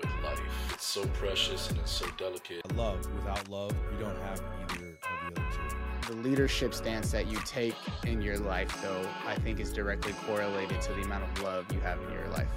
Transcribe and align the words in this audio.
with 0.00 0.10
life. 0.22 0.40
It's 0.72 0.86
so 0.86 1.04
precious 1.08 1.68
and 1.70 1.78
it's 1.78 1.90
so 1.90 2.06
delicate. 2.16 2.60
Love. 2.76 3.06
Without 3.14 3.48
love, 3.48 3.72
you 3.92 3.98
don't 3.98 4.16
have 4.22 4.40
either 4.62 4.86
of 4.86 5.34
the 5.34 5.40
other 5.40 5.50
two. 5.52 6.14
The 6.14 6.28
leadership 6.28 6.74
stance 6.74 7.12
that 7.12 7.26
you 7.28 7.38
take 7.44 7.74
in 8.06 8.20
your 8.20 8.38
life, 8.38 8.80
though, 8.82 9.06
I 9.26 9.34
think 9.36 9.60
is 9.60 9.72
directly 9.72 10.12
correlated 10.26 10.80
to 10.82 10.92
the 10.94 11.02
amount 11.02 11.24
of 11.24 11.42
love 11.42 11.66
you 11.72 11.80
have 11.80 11.98
in 12.02 12.10
your 12.12 12.28
life. 12.28 12.48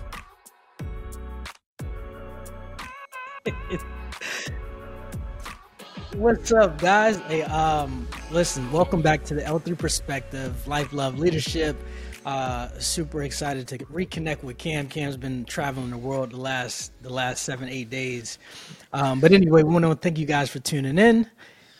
What's 6.15 6.51
up, 6.51 6.79
guys? 6.79 7.17
Hey, 7.21 7.41
um, 7.43 8.07
listen, 8.31 8.71
welcome 8.71 9.01
back 9.01 9.23
to 9.25 9.33
the 9.33 9.41
L3 9.41 9.77
Perspective, 9.77 10.67
Life, 10.67 10.93
Love, 10.93 11.19
Leadership. 11.19 11.75
Uh, 12.25 12.69
super 12.79 13.23
excited 13.23 13.67
to 13.67 13.77
reconnect 13.79 14.43
with 14.43 14.57
Cam. 14.57 14.87
Cam's 14.87 15.17
been 15.17 15.43
traveling 15.45 15.89
the 15.89 15.97
world 15.97 16.31
the 16.31 16.37
last 16.37 16.91
the 17.01 17.11
last 17.11 17.43
seven, 17.43 17.67
eight 17.67 17.89
days. 17.89 18.39
Um, 18.93 19.19
but 19.19 19.31
anyway, 19.31 19.63
we 19.63 19.73
want 19.73 19.83
to 19.83 19.95
thank 19.95 20.17
you 20.17 20.25
guys 20.25 20.49
for 20.49 20.59
tuning 20.59 20.97
in. 20.97 21.27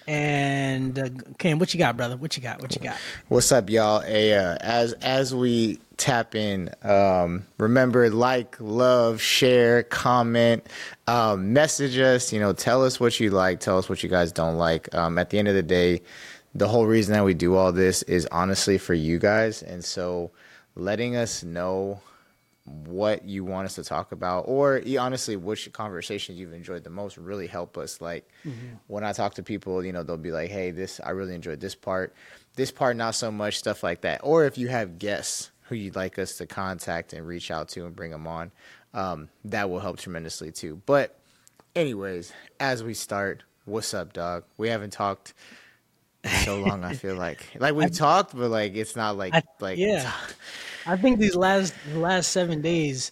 And 0.05 0.99
uh, 0.99 1.09
Cam, 1.37 1.59
what 1.59 1.73
you 1.73 1.77
got, 1.77 1.95
brother? 1.95 2.17
What 2.17 2.35
you 2.35 2.43
got? 2.43 2.61
What 2.61 2.75
you 2.75 2.81
got? 2.81 2.97
What's 3.29 3.51
up, 3.53 3.69
y'all? 3.69 4.01
Hey, 4.01 4.33
uh, 4.33 4.57
as 4.59 4.91
as 4.93 5.33
we 5.33 5.79
tap 5.95 6.35
in, 6.35 6.69
um, 6.83 7.45
remember 7.57 8.09
like, 8.09 8.57
love, 8.59 9.21
share, 9.21 9.83
comment, 9.83 10.67
um, 11.07 11.53
message 11.53 11.97
us. 11.97 12.33
You 12.33 12.41
know, 12.41 12.51
tell 12.51 12.83
us 12.83 12.99
what 12.99 13.17
you 13.19 13.29
like. 13.29 13.61
Tell 13.61 13.77
us 13.77 13.87
what 13.87 14.03
you 14.03 14.09
guys 14.09 14.33
don't 14.33 14.57
like. 14.57 14.93
Um, 14.93 15.17
at 15.17 15.29
the 15.29 15.39
end 15.39 15.47
of 15.47 15.55
the 15.55 15.63
day, 15.63 16.01
the 16.55 16.67
whole 16.67 16.85
reason 16.85 17.13
that 17.13 17.25
we 17.25 17.33
do 17.33 17.55
all 17.55 17.71
this 17.71 18.03
is 18.03 18.27
honestly 18.31 18.77
for 18.77 18.93
you 18.93 19.19
guys, 19.19 19.63
and 19.63 19.83
so 19.83 20.31
letting 20.75 21.15
us 21.15 21.43
know 21.43 22.01
what 22.65 23.25
you 23.25 23.43
want 23.43 23.65
us 23.65 23.75
to 23.75 23.83
talk 23.83 24.13
about 24.13 24.45
or 24.47 24.81
honestly 24.97 25.35
which 25.35 25.71
conversations 25.73 26.39
you've 26.39 26.53
enjoyed 26.53 26.83
the 26.83 26.89
most 26.89 27.17
really 27.17 27.47
help 27.47 27.77
us. 27.77 27.99
Like 27.99 28.29
mm-hmm. 28.45 28.75
when 28.87 29.03
i 29.03 29.11
talk 29.11 29.33
to 29.35 29.43
people 29.43 29.85
you 29.85 29.91
know 29.91 30.01
they'll 30.01 30.15
be 30.15 30.31
like 30.31 30.49
hey 30.49 30.71
this 30.71 31.01
i 31.03 31.09
really 31.09 31.35
enjoyed 31.35 31.59
this 31.59 31.75
part. 31.75 32.13
This 32.55 32.71
part 32.71 32.95
not 32.95 33.15
so 33.15 33.31
much 33.31 33.57
stuff 33.57 33.83
like 33.83 34.01
that. 34.01 34.21
Or 34.23 34.45
if 34.45 34.57
you 34.57 34.69
have 34.69 34.97
guests 34.97 35.51
who 35.63 35.75
you'd 35.75 35.95
like 35.95 36.17
us 36.17 36.37
to 36.37 36.45
contact 36.45 37.13
and 37.13 37.27
reach 37.27 37.51
out 37.51 37.67
to 37.69 37.85
and 37.85 37.95
bring 37.95 38.11
them 38.11 38.27
on 38.27 38.51
um, 38.93 39.29
that 39.43 39.69
will 39.69 39.79
help 39.79 39.97
tremendously 39.97 40.51
too. 40.51 40.81
But 40.85 41.19
anyways 41.75 42.31
as 42.59 42.83
we 42.83 42.93
start 42.93 43.43
what's 43.65 43.93
up 43.93 44.13
dog? 44.13 44.45
We 44.57 44.69
haven't 44.69 44.93
talked 44.93 45.33
so 46.45 46.59
long 46.59 46.83
i 46.83 46.93
feel 46.93 47.15
like 47.15 47.45
like 47.59 47.75
we've 47.75 47.85
I, 47.87 47.89
talked 47.89 48.35
but 48.35 48.49
like 48.49 48.75
it's 48.75 48.95
not 48.95 49.17
like 49.17 49.33
I, 49.33 49.43
like 49.59 49.77
yeah 49.77 50.11
I 50.85 50.97
think 50.97 51.19
these 51.19 51.35
last 51.35 51.73
last 51.93 52.31
seven 52.31 52.61
days, 52.61 53.11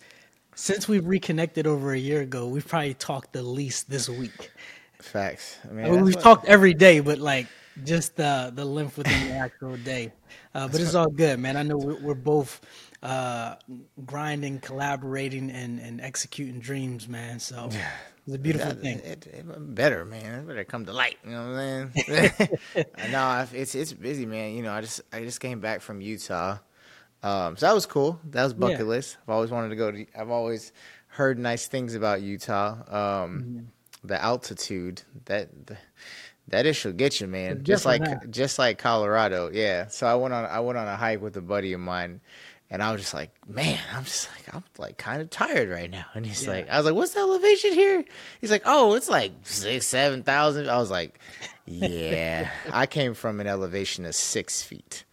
since 0.55 0.87
we've 0.87 1.05
reconnected 1.05 1.67
over 1.67 1.93
a 1.93 1.97
year 1.97 2.21
ago, 2.21 2.47
we've 2.47 2.67
probably 2.67 2.93
talked 2.93 3.33
the 3.33 3.43
least 3.43 3.89
this 3.89 4.09
week. 4.09 4.51
Facts. 4.99 5.57
I 5.69 5.73
mean, 5.73 5.85
I 5.85 5.89
mean 5.89 6.03
we've 6.03 6.15
what... 6.15 6.23
talked 6.23 6.45
every 6.45 6.73
day, 6.73 6.99
but 6.99 7.19
like 7.19 7.47
just 7.83 8.15
the 8.17 8.51
the 8.53 8.65
length 8.65 8.97
within 8.97 9.29
the 9.29 9.33
actual 9.35 9.77
day. 9.77 10.11
Uh, 10.53 10.67
but 10.67 10.81
it's 10.81 10.95
all 10.95 11.09
good, 11.09 11.39
man. 11.39 11.55
I 11.55 11.63
know 11.63 11.77
we're, 11.77 11.99
we're 12.01 12.13
both 12.13 12.59
uh, 13.01 13.55
grinding, 14.05 14.59
collaborating, 14.59 15.49
and 15.49 15.79
and 15.79 16.01
executing 16.01 16.59
dreams, 16.59 17.07
man. 17.07 17.39
So. 17.39 17.69
It's 18.27 18.35
a 18.35 18.39
beautiful 18.39 18.69
that, 18.69 18.81
thing. 18.81 18.99
It, 18.99 19.25
it, 19.25 19.75
better, 19.75 20.05
man. 20.05 20.41
It 20.41 20.47
better 20.47 20.63
come 20.63 20.85
to 20.85 20.93
light. 20.93 21.17
You 21.23 21.31
know 21.31 21.51
what 21.51 21.59
I'm 21.59 21.93
saying? 21.93 22.49
no, 23.11 23.47
it's 23.51 23.73
it's 23.73 23.93
busy, 23.93 24.25
man. 24.25 24.53
You 24.53 24.61
know, 24.61 24.71
I 24.71 24.81
just 24.81 25.01
I 25.11 25.21
just 25.21 25.39
came 25.39 25.59
back 25.59 25.81
from 25.81 26.01
Utah. 26.01 26.57
Um, 27.23 27.57
so 27.57 27.65
that 27.65 27.73
was 27.73 27.85
cool. 27.85 28.19
That 28.25 28.43
was 28.43 28.53
bucket 28.53 28.79
yeah. 28.79 28.85
list. 28.85 29.17
I've 29.23 29.33
always 29.33 29.51
wanted 29.51 29.69
to 29.69 29.75
go 29.75 29.91
to. 29.91 30.05
I've 30.15 30.29
always 30.29 30.71
heard 31.07 31.39
nice 31.39 31.67
things 31.67 31.95
about 31.95 32.21
Utah. 32.21 32.73
Um, 32.87 33.41
mm-hmm. 33.41 33.59
The 34.03 34.21
altitude 34.21 35.01
that 35.25 35.49
that 36.47 36.65
issue 36.65 36.93
get 36.93 37.19
you, 37.19 37.27
man. 37.27 37.63
Just 37.63 37.85
like 37.85 38.29
just 38.29 38.59
like 38.59 38.77
Colorado, 38.77 39.49
yeah. 39.51 39.87
So 39.87 40.07
I 40.07 40.15
went 40.15 40.33
on 40.33 40.45
I 40.45 40.59
went 40.59 40.77
on 40.77 40.87
a 40.87 40.95
hike 40.95 41.21
with 41.21 41.37
a 41.37 41.41
buddy 41.41 41.73
of 41.73 41.79
mine, 41.79 42.21
and 42.71 42.81
I 42.81 42.93
was 42.93 43.01
just 43.01 43.13
like, 43.13 43.31
man, 43.47 43.77
I'm 43.93 44.05
just 44.05 44.29
like 44.31 44.55
I'm 44.55 44.63
like 44.77 44.97
kind 44.97 45.21
of 45.21 45.29
tired 45.29 45.69
right 45.69 45.91
now. 45.91 46.05
And 46.13 46.25
he's 46.25 46.45
yeah. 46.45 46.51
like, 46.51 46.69
I 46.69 46.77
was 46.77 46.85
like, 46.85 46.95
what's 46.95 47.13
the 47.13 47.19
elevation 47.19 47.73
here? 47.73 48.05
He's 48.39 48.49
like, 48.49 48.63
oh, 48.65 48.93
it's 48.93 49.09
like 49.09 49.33
six, 49.43 49.85
seven 49.85 50.23
thousand. 50.23 50.69
I 50.69 50.77
was 50.77 50.89
like, 50.89 51.19
yeah. 51.65 52.49
I 52.71 52.85
came 52.85 53.13
from 53.13 53.41
an 53.41 53.47
elevation 53.47 54.05
of 54.05 54.15
six 54.15 54.63
feet. 54.63 55.03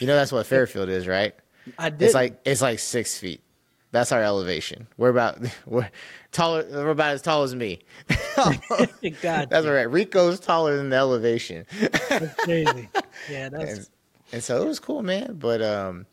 You 0.00 0.06
know 0.06 0.14
that's 0.14 0.32
what 0.32 0.46
Fairfield 0.46 0.88
is, 0.88 1.06
right? 1.06 1.34
I 1.78 1.90
did. 1.90 2.02
It's 2.02 2.14
like 2.14 2.40
it's 2.46 2.62
like 2.62 2.78
six 2.78 3.18
feet. 3.18 3.42
That's 3.90 4.10
our 4.10 4.22
elevation. 4.22 4.88
We're 4.96 5.10
about 5.10 5.38
we're 5.66 5.90
taller. 6.32 6.64
We're 6.70 6.90
about 6.90 7.12
as 7.12 7.20
tall 7.20 7.42
as 7.42 7.54
me. 7.54 7.80
God, 8.36 9.50
that's 9.50 9.66
right. 9.66 9.90
Rico's 9.90 10.40
taller 10.40 10.78
than 10.78 10.88
the 10.88 10.96
elevation. 10.96 11.66
that's 12.08 12.34
crazy. 12.36 12.88
Yeah, 13.30 13.50
that's. 13.50 13.72
And, 13.72 13.88
and 14.32 14.42
so 14.42 14.62
it 14.62 14.66
was 14.66 14.80
cool, 14.80 15.02
man. 15.02 15.36
But 15.38 15.60
um, 15.60 16.06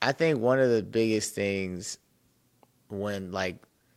I 0.00 0.12
think 0.12 0.40
one 0.40 0.60
of 0.60 0.70
the 0.70 0.82
biggest 0.82 1.34
things 1.34 1.98
when 2.88 3.32
like 3.32 3.56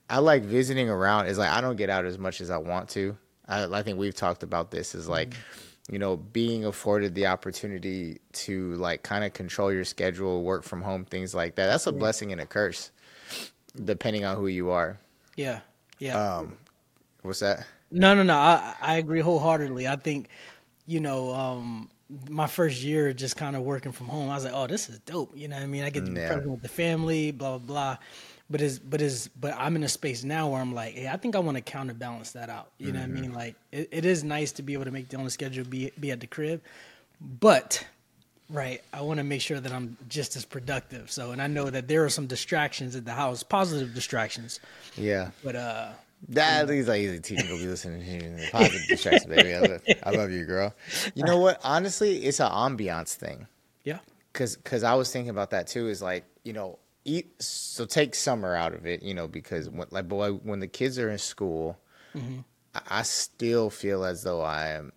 I 0.09 0.19
like 0.19 0.43
visiting 0.43 0.89
around 0.89 1.27
is 1.27 1.37
like 1.37 1.49
I 1.49 1.61
don't 1.61 1.75
get 1.75 1.89
out 1.89 2.05
as 2.05 2.17
much 2.17 2.41
as 2.41 2.49
I 2.49 2.57
want 2.57 2.89
to. 2.89 3.17
I, 3.47 3.65
I 3.65 3.83
think 3.83 3.97
we've 3.97 4.15
talked 4.15 4.43
about 4.43 4.71
this. 4.71 4.95
Is 4.95 5.07
like. 5.07 5.29
Mm-hmm 5.29 5.67
you 5.89 5.99
know, 5.99 6.15
being 6.15 6.63
afforded 6.65 7.15
the 7.15 7.27
opportunity 7.27 8.19
to 8.31 8.75
like 8.75 9.03
kind 9.03 9.25
of 9.25 9.33
control 9.33 9.73
your 9.73 9.83
schedule, 9.83 10.43
work 10.43 10.63
from 10.63 10.81
home, 10.81 11.03
things 11.05 11.35
like 11.35 11.55
that. 11.55 11.67
That's 11.67 11.85
a 11.85 11.91
yeah. 11.91 11.97
blessing 11.97 12.31
and 12.31 12.39
a 12.39 12.45
curse, 12.45 12.91
depending 13.83 14.23
on 14.23 14.37
who 14.37 14.47
you 14.47 14.69
are. 14.69 14.99
Yeah. 15.35 15.59
Yeah. 15.99 16.37
Um, 16.37 16.57
what's 17.23 17.39
that? 17.39 17.65
No, 17.91 18.15
no, 18.15 18.23
no. 18.23 18.35
I, 18.35 18.75
I 18.81 18.95
agree 18.97 19.19
wholeheartedly. 19.19 19.87
I 19.87 19.97
think, 19.97 20.29
you 20.85 21.01
know, 21.01 21.33
um, 21.33 21.89
my 22.29 22.47
first 22.47 22.81
year 22.81 23.13
just 23.13 23.37
kind 23.37 23.55
of 23.55 23.63
working 23.63 23.91
from 23.91 24.07
home, 24.07 24.29
I 24.29 24.35
was 24.35 24.43
like, 24.43 24.53
oh, 24.53 24.67
this 24.67 24.89
is 24.89 24.99
dope. 24.99 25.35
You 25.35 25.47
know 25.47 25.55
what 25.55 25.63
I 25.63 25.67
mean? 25.67 25.83
I 25.83 25.89
get 25.89 26.05
to 26.05 26.11
be 26.11 26.19
yeah. 26.19 26.27
present 26.27 26.49
with 26.49 26.61
the 26.61 26.69
family, 26.69 27.31
blah, 27.31 27.57
blah, 27.57 27.65
blah 27.67 27.97
but 28.51 28.61
is 28.61 28.77
but 28.79 29.01
is 29.01 29.29
but 29.39 29.55
I'm 29.57 29.75
in 29.75 29.83
a 29.83 29.87
space 29.87 30.23
now 30.23 30.49
where 30.49 30.61
I'm 30.61 30.75
like, 30.75 30.93
hey, 30.93 31.07
I 31.07 31.17
think 31.17 31.35
I 31.35 31.39
want 31.39 31.55
to 31.57 31.61
counterbalance 31.61 32.31
that 32.31 32.49
out. 32.49 32.71
You 32.77 32.91
know 32.91 32.99
mm-hmm. 32.99 33.11
what 33.11 33.17
I 33.17 33.21
mean? 33.21 33.33
Like 33.33 33.55
it, 33.71 33.87
it 33.91 34.05
is 34.05 34.23
nice 34.23 34.51
to 34.53 34.63
be 34.63 34.73
able 34.73 34.85
to 34.85 34.91
make 34.91 35.07
the 35.07 35.17
the 35.17 35.29
schedule, 35.29 35.63
be 35.63 35.91
be 35.99 36.11
at 36.11 36.19
the 36.19 36.27
crib, 36.27 36.61
but 37.21 37.85
right, 38.49 38.81
I 38.93 39.01
want 39.01 39.19
to 39.19 39.23
make 39.23 39.41
sure 39.41 39.59
that 39.59 39.71
I'm 39.71 39.97
just 40.09 40.35
as 40.35 40.43
productive. 40.43 41.09
So, 41.09 41.31
and 41.31 41.41
I 41.41 41.47
know 41.47 41.69
that 41.69 41.87
there 41.87 42.03
are 42.03 42.09
some 42.09 42.27
distractions 42.27 42.95
at 42.95 43.05
the 43.05 43.13
house, 43.13 43.41
positive 43.43 43.95
distractions. 43.95 44.59
Yeah. 44.97 45.31
But 45.43 45.55
uh. 45.55 45.89
That 46.29 46.67
least 46.67 46.89
I 46.89 46.95
usually 46.95 47.19
teach 47.19 47.39
people 47.39 47.57
listening 47.57 48.05
to 48.05 48.51
positive 48.51 48.87
distractions, 48.87 49.25
baby. 49.25 49.55
I 49.55 49.59
love, 49.59 49.81
I 50.03 50.11
love 50.11 50.31
you, 50.31 50.45
girl. 50.45 50.73
You 51.15 51.23
know 51.23 51.39
what? 51.39 51.59
Honestly, 51.63 52.25
it's 52.25 52.39
an 52.39 52.51
ambiance 52.51 53.15
thing. 53.15 53.47
Yeah. 53.83 53.99
Cause, 54.33 54.55
cause 54.57 54.83
I 54.83 54.93
was 54.93 55.11
thinking 55.11 55.29
about 55.29 55.49
that 55.49 55.67
too. 55.67 55.87
Is 55.87 56.01
like, 56.01 56.25
you 56.43 56.53
know, 56.53 56.79
eat 57.05 57.41
so 57.41 57.85
take 57.85 58.15
summer 58.15 58.55
out 58.55 58.73
of 58.73 58.85
it, 58.85 59.01
you 59.03 59.13
know, 59.13 59.27
because 59.27 59.69
when, 59.69 59.87
like 59.89 60.07
boy, 60.07 60.31
when 60.31 60.59
the 60.59 60.67
kids 60.67 60.99
are 60.99 61.09
in 61.09 61.17
school, 61.17 61.77
mm-hmm. 62.15 62.39
I, 62.75 62.81
I 62.99 63.01
still 63.01 63.69
feel 63.69 64.05
as 64.05 64.23
though 64.23 64.41
I 64.41 64.69
am. 64.69 64.93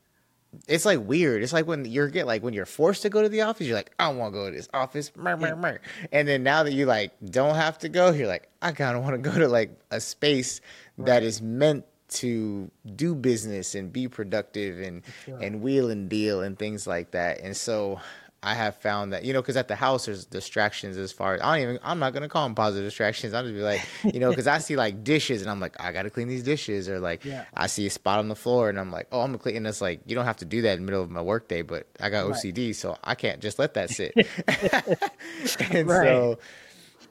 It's 0.68 0.84
like 0.84 1.00
weird. 1.00 1.42
It's 1.42 1.52
like 1.52 1.66
when 1.66 1.84
you're 1.84 2.08
get 2.08 2.26
like 2.26 2.42
when 2.42 2.54
you're 2.54 2.66
forced 2.66 3.02
to 3.02 3.10
go 3.10 3.22
to 3.22 3.28
the 3.28 3.42
office, 3.42 3.66
you're 3.66 3.76
like, 3.76 3.92
I 3.98 4.08
don't 4.08 4.18
want 4.18 4.34
to 4.34 4.38
go 4.38 4.50
to 4.50 4.56
this 4.56 4.68
office, 4.74 5.12
mur, 5.16 5.36
mur, 5.36 5.56
mur. 5.56 5.80
and 6.12 6.26
then 6.26 6.42
now 6.42 6.62
that 6.62 6.72
you 6.72 6.86
like 6.86 7.12
don't 7.24 7.54
have 7.54 7.78
to 7.78 7.88
go, 7.88 8.10
you're 8.10 8.28
like, 8.28 8.48
I 8.62 8.72
kind 8.72 8.96
of 8.96 9.02
want 9.02 9.22
to 9.22 9.30
go 9.30 9.38
to 9.38 9.48
like 9.48 9.70
a 9.90 10.00
space 10.00 10.60
right. 10.96 11.06
that 11.06 11.22
is 11.22 11.42
meant 11.42 11.84
to 12.08 12.70
do 12.94 13.14
business 13.14 13.74
and 13.74 13.92
be 13.92 14.08
productive 14.08 14.80
and 14.80 15.02
sure. 15.24 15.38
and 15.40 15.62
wheel 15.62 15.90
and 15.90 16.08
deal 16.08 16.42
and 16.42 16.58
things 16.58 16.86
like 16.86 17.10
that. 17.12 17.40
And 17.40 17.56
so 17.56 18.00
I 18.44 18.52
have 18.54 18.76
found 18.76 19.14
that 19.14 19.24
you 19.24 19.32
know 19.32 19.40
because 19.40 19.56
at 19.56 19.68
the 19.68 19.74
house 19.74 20.04
there's 20.04 20.26
distractions 20.26 20.98
as 20.98 21.12
far 21.12 21.34
as 21.34 21.40
I 21.40 21.56
don't 21.56 21.62
even 21.62 21.78
I'm 21.82 21.98
not 21.98 22.12
gonna 22.12 22.28
call 22.28 22.44
them 22.44 22.54
positive 22.54 22.86
distractions. 22.86 23.32
I'll 23.32 23.42
just 23.42 23.54
be 23.54 23.62
like 23.62 23.80
you 24.04 24.20
know 24.20 24.28
because 24.28 24.46
I 24.46 24.58
see 24.58 24.76
like 24.76 25.02
dishes 25.02 25.40
and 25.40 25.50
I'm 25.50 25.60
like 25.60 25.80
I 25.80 25.92
gotta 25.92 26.10
clean 26.10 26.28
these 26.28 26.42
dishes 26.42 26.86
or 26.86 27.00
like 27.00 27.24
yeah. 27.24 27.46
I 27.54 27.68
see 27.68 27.86
a 27.86 27.90
spot 27.90 28.18
on 28.18 28.28
the 28.28 28.36
floor 28.36 28.68
and 28.68 28.78
I'm 28.78 28.92
like 28.92 29.08
oh 29.12 29.22
I'm 29.22 29.28
gonna 29.28 29.38
clean 29.38 29.56
and 29.56 29.66
it's 29.66 29.80
like 29.80 30.02
you 30.04 30.14
don't 30.14 30.26
have 30.26 30.36
to 30.38 30.44
do 30.44 30.60
that 30.62 30.74
in 30.74 30.80
the 30.80 30.84
middle 30.84 31.02
of 31.02 31.10
my 31.10 31.22
workday 31.22 31.62
but 31.62 31.86
I 31.98 32.10
got 32.10 32.28
right. 32.28 32.36
OCD 32.36 32.74
so 32.74 32.98
I 33.02 33.14
can't 33.14 33.40
just 33.40 33.58
let 33.58 33.74
that 33.74 33.88
sit. 33.88 34.14
and 35.70 35.88
right. 35.88 36.06
so 36.06 36.38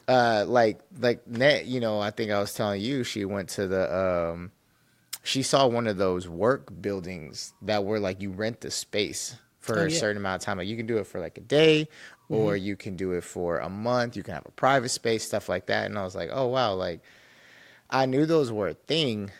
uh 0.08 0.46
like 0.48 0.82
like 1.00 1.28
net 1.28 1.66
you 1.66 1.80
know 1.80 2.00
I 2.00 2.12
think 2.12 2.30
I 2.30 2.40
was 2.40 2.54
telling 2.54 2.80
you 2.80 3.04
she 3.04 3.26
went 3.26 3.50
to 3.50 3.68
the 3.68 4.32
um 4.32 4.52
she 5.24 5.42
saw 5.42 5.66
one 5.66 5.88
of 5.88 5.98
those 5.98 6.30
work 6.30 6.70
buildings 6.80 7.54
that 7.64 7.84
were 7.86 8.00
like 8.00 8.22
you 8.22 8.30
rent 8.30 8.62
the 8.62 8.70
space 8.70 9.38
for 9.64 9.80
oh, 9.80 9.86
a 9.86 9.90
yeah. 9.90 9.98
certain 9.98 10.18
amount 10.18 10.42
of 10.42 10.46
time. 10.46 10.58
Like 10.58 10.68
you 10.68 10.76
can 10.76 10.86
do 10.86 10.98
it 10.98 11.08
for 11.08 11.20
like 11.20 11.38
a 11.38 11.42
day, 11.42 11.88
mm-hmm. 12.30 12.36
or 12.36 12.56
you 12.56 12.76
can 12.76 12.98
do 12.98 13.14
it 13.14 13.24
for 13.24 13.60
a 13.60 13.70
month. 13.70 14.18
You 14.18 14.22
can 14.24 14.34
have 14.34 14.46
a 14.46 14.52
private 14.52 14.90
space, 14.90 15.24
stuff 15.24 15.48
like 15.48 15.68
that. 15.68 15.86
And 15.86 15.98
I 15.98 16.04
was 16.04 16.16
like, 16.16 16.30
oh 16.32 16.48
wow, 16.48 16.74
like 16.74 17.02
I 17.90 18.06
knew 18.06 18.26
those 18.26 18.52
were 18.52 18.68
a 18.68 18.74
thing, 18.74 19.32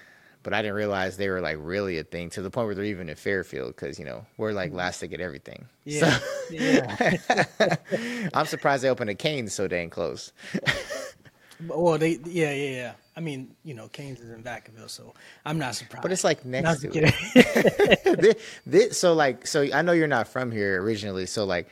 but 0.42 0.54
I 0.54 0.62
didn't 0.62 0.76
realize 0.76 1.18
they 1.18 1.28
were 1.28 1.42
like 1.42 1.58
really 1.60 1.98
a 2.00 2.06
thing 2.06 2.30
to 2.32 2.42
the 2.42 2.50
point 2.50 2.68
where 2.68 2.76
they're 2.76 2.86
even 2.86 3.10
in 3.10 3.16
Fairfield 3.18 3.76
because 3.76 4.00
you 4.00 4.06
know 4.06 4.26
we're 4.38 4.54
like 4.54 4.72
last 4.72 5.00
to 5.02 5.08
get 5.08 5.20
everything. 5.20 5.66
Yeah, 5.84 6.10
so, 6.10 6.24
yeah. 6.50 7.18
I'm 8.34 8.46
surprised 8.46 8.86
they 8.86 8.90
opened 8.90 9.10
a 9.10 9.16
Cane 9.16 9.50
so 9.50 9.68
dang 9.68 9.90
close. 9.90 10.32
well, 11.68 11.98
they 11.98 12.18
yeah 12.24 12.54
yeah 12.54 12.70
yeah. 12.70 12.94
I 13.16 13.20
mean, 13.20 13.56
you 13.64 13.74
know, 13.76 13.88
Canes 13.90 14.20
is 14.20 14.32
in 14.32 14.44
Vacaville, 14.44 14.90
so 14.90 15.14
I'm 15.46 15.60
not 15.60 15.76
surprised. 15.76 16.02
But 16.02 16.12
it's 16.12 16.24
like 16.24 16.46
next 16.46 16.82
to 16.82 16.90
it. 16.94 18.04
this, 18.22 18.36
this, 18.66 18.98
so 18.98 19.14
like, 19.14 19.46
so 19.46 19.68
I 19.72 19.82
know 19.84 19.92
you're 19.92 20.08
not 20.08 20.28
from 20.28 20.52
here 20.52 20.82
originally. 20.82 21.26
So 21.28 21.46
like, 21.46 21.70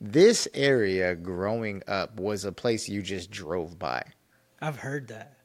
this 0.00 0.48
area 0.54 1.14
growing 1.14 1.82
up 1.86 2.18
was 2.18 2.44
a 2.44 2.52
place 2.52 2.88
you 2.88 3.02
just 3.02 3.30
drove 3.30 3.78
by. 3.78 4.02
I've 4.60 4.76
heard 4.78 5.08
that. 5.08 5.36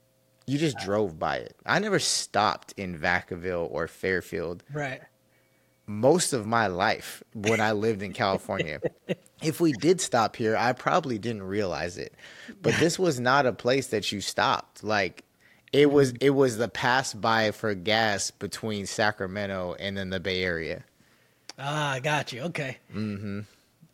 You 0.47 0.57
just 0.57 0.77
drove 0.79 1.19
by 1.19 1.37
it. 1.37 1.55
I 1.65 1.79
never 1.79 1.99
stopped 1.99 2.73
in 2.77 2.97
Vacaville 2.97 3.67
or 3.69 3.87
Fairfield 3.87 4.63
Right. 4.71 5.01
most 5.87 6.33
of 6.33 6.45
my 6.47 6.67
life 6.67 7.21
when 7.33 7.59
I 7.59 7.73
lived 7.73 8.01
in 8.01 8.13
California. 8.13 8.79
if 9.41 9.59
we 9.59 9.73
did 9.73 9.99
stop 10.01 10.35
here, 10.35 10.55
I 10.55 10.73
probably 10.73 11.17
didn't 11.19 11.43
realize 11.43 11.97
it. 11.97 12.13
But 12.61 12.75
this 12.75 12.97
was 12.97 13.19
not 13.19 13.45
a 13.45 13.53
place 13.53 13.87
that 13.87 14.11
you 14.11 14.21
stopped. 14.21 14.83
Like 14.83 15.24
it 15.75 15.91
was 15.91 16.13
it 16.21 16.31
was 16.31 16.57
the 16.57 16.67
pass 16.67 17.13
by 17.13 17.51
for 17.51 17.73
gas 17.75 18.31
between 18.31 18.85
Sacramento 18.85 19.75
and 19.79 19.97
then 19.97 20.09
the 20.09 20.19
Bay 20.19 20.43
Area. 20.43 20.83
Ah, 21.59 21.91
I 21.91 21.99
got 21.99 22.31
you. 22.33 22.41
Okay. 22.43 22.77
Mm-hmm. 22.93 23.41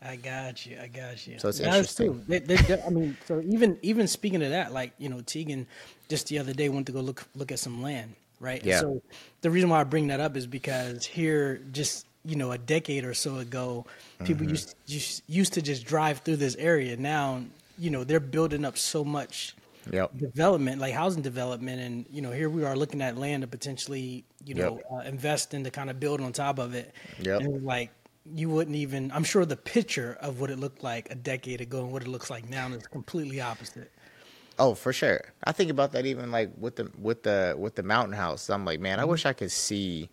I 0.03 0.15
got 0.15 0.65
you. 0.65 0.77
I 0.81 0.87
got 0.87 1.27
you. 1.27 1.37
So 1.39 1.49
it's 1.49 1.59
interesting. 1.59 2.23
They- 2.27 2.39
they- 2.39 2.81
I 2.81 2.89
mean, 2.89 3.17
so 3.25 3.41
even 3.41 3.77
even 3.81 4.07
speaking 4.07 4.41
of 4.43 4.49
that, 4.49 4.73
like 4.73 4.93
you 4.97 5.09
know, 5.09 5.21
Tegan 5.21 5.67
just 6.09 6.27
the 6.27 6.39
other 6.39 6.53
day 6.53 6.69
went 6.69 6.85
to 6.87 6.91
go 6.91 7.01
look 7.01 7.23
look 7.35 7.51
at 7.51 7.59
some 7.59 7.81
land, 7.81 8.15
right? 8.39 8.59
And 8.59 8.67
Yeah. 8.67 8.79
So 8.79 9.01
the 9.41 9.49
reason 9.51 9.69
why 9.69 9.81
I 9.81 9.83
bring 9.83 10.07
that 10.07 10.19
up 10.19 10.35
is 10.37 10.47
because 10.47 11.05
here, 11.05 11.61
just 11.71 12.05
you 12.25 12.35
know, 12.35 12.51
a 12.51 12.57
decade 12.57 13.03
or 13.05 13.13
so 13.15 13.37
ago, 13.37 13.85
people 14.23 14.43
Mm-hmm. 14.43 14.49
used 14.51 14.75
used 14.87 15.21
used 15.27 15.53
to 15.53 15.61
just 15.61 15.85
drive 15.85 16.19
through 16.19 16.37
this 16.37 16.55
area. 16.57 16.95
Now, 16.97 17.43
you 17.77 17.89
know, 17.89 18.03
they're 18.03 18.19
building 18.19 18.65
up 18.65 18.77
so 18.77 19.03
much 19.03 19.55
Yep. 19.89 20.13
development, 20.17 20.79
like 20.81 20.93
housing 20.93 21.21
development, 21.21 21.81
and 21.81 22.05
you 22.09 22.21
know, 22.21 22.31
here 22.31 22.49
we 22.49 22.63
are 22.63 22.75
looking 22.75 23.01
at 23.01 23.17
land 23.17 23.41
to 23.41 23.47
potentially, 23.47 24.25
you 24.45 24.55
know, 24.55 24.77
Yep. 24.77 24.85
uh, 24.91 24.99
invest 25.07 25.53
in 25.53 25.63
to 25.63 25.71
kind 25.71 25.89
of 25.89 25.99
build 25.99 26.21
on 26.21 26.33
top 26.33 26.59
of 26.59 26.73
it. 26.73 26.93
Yeah, 27.17 27.39
And 27.39 27.63
like 27.63 27.91
you 28.25 28.49
wouldn't 28.49 28.75
even. 28.75 29.11
I'm 29.11 29.23
sure 29.23 29.45
the 29.45 29.57
picture 29.57 30.17
of 30.21 30.39
what 30.39 30.49
it 30.51 30.59
looked 30.59 30.83
like 30.83 31.09
a 31.11 31.15
decade 31.15 31.61
ago 31.61 31.83
and 31.83 31.91
what 31.91 32.01
it 32.03 32.07
looks 32.07 32.29
like 32.29 32.49
now 32.49 32.67
is 32.73 32.87
completely 32.87 33.41
opposite. 33.41 33.91
Oh, 34.59 34.75
for 34.75 34.93
sure. 34.93 35.33
I 35.43 35.51
think 35.53 35.71
about 35.71 35.91
that 35.93 36.05
even 36.05 36.31
like 36.31 36.51
with 36.57 36.75
the 36.75 36.91
with 36.97 37.23
the 37.23 37.55
with 37.57 37.75
the 37.75 37.83
mountain 37.83 38.13
house. 38.13 38.49
I'm 38.49 38.65
like, 38.65 38.79
man, 38.79 38.99
I 38.99 39.05
wish 39.05 39.25
I 39.25 39.33
could 39.33 39.51
see 39.51 40.09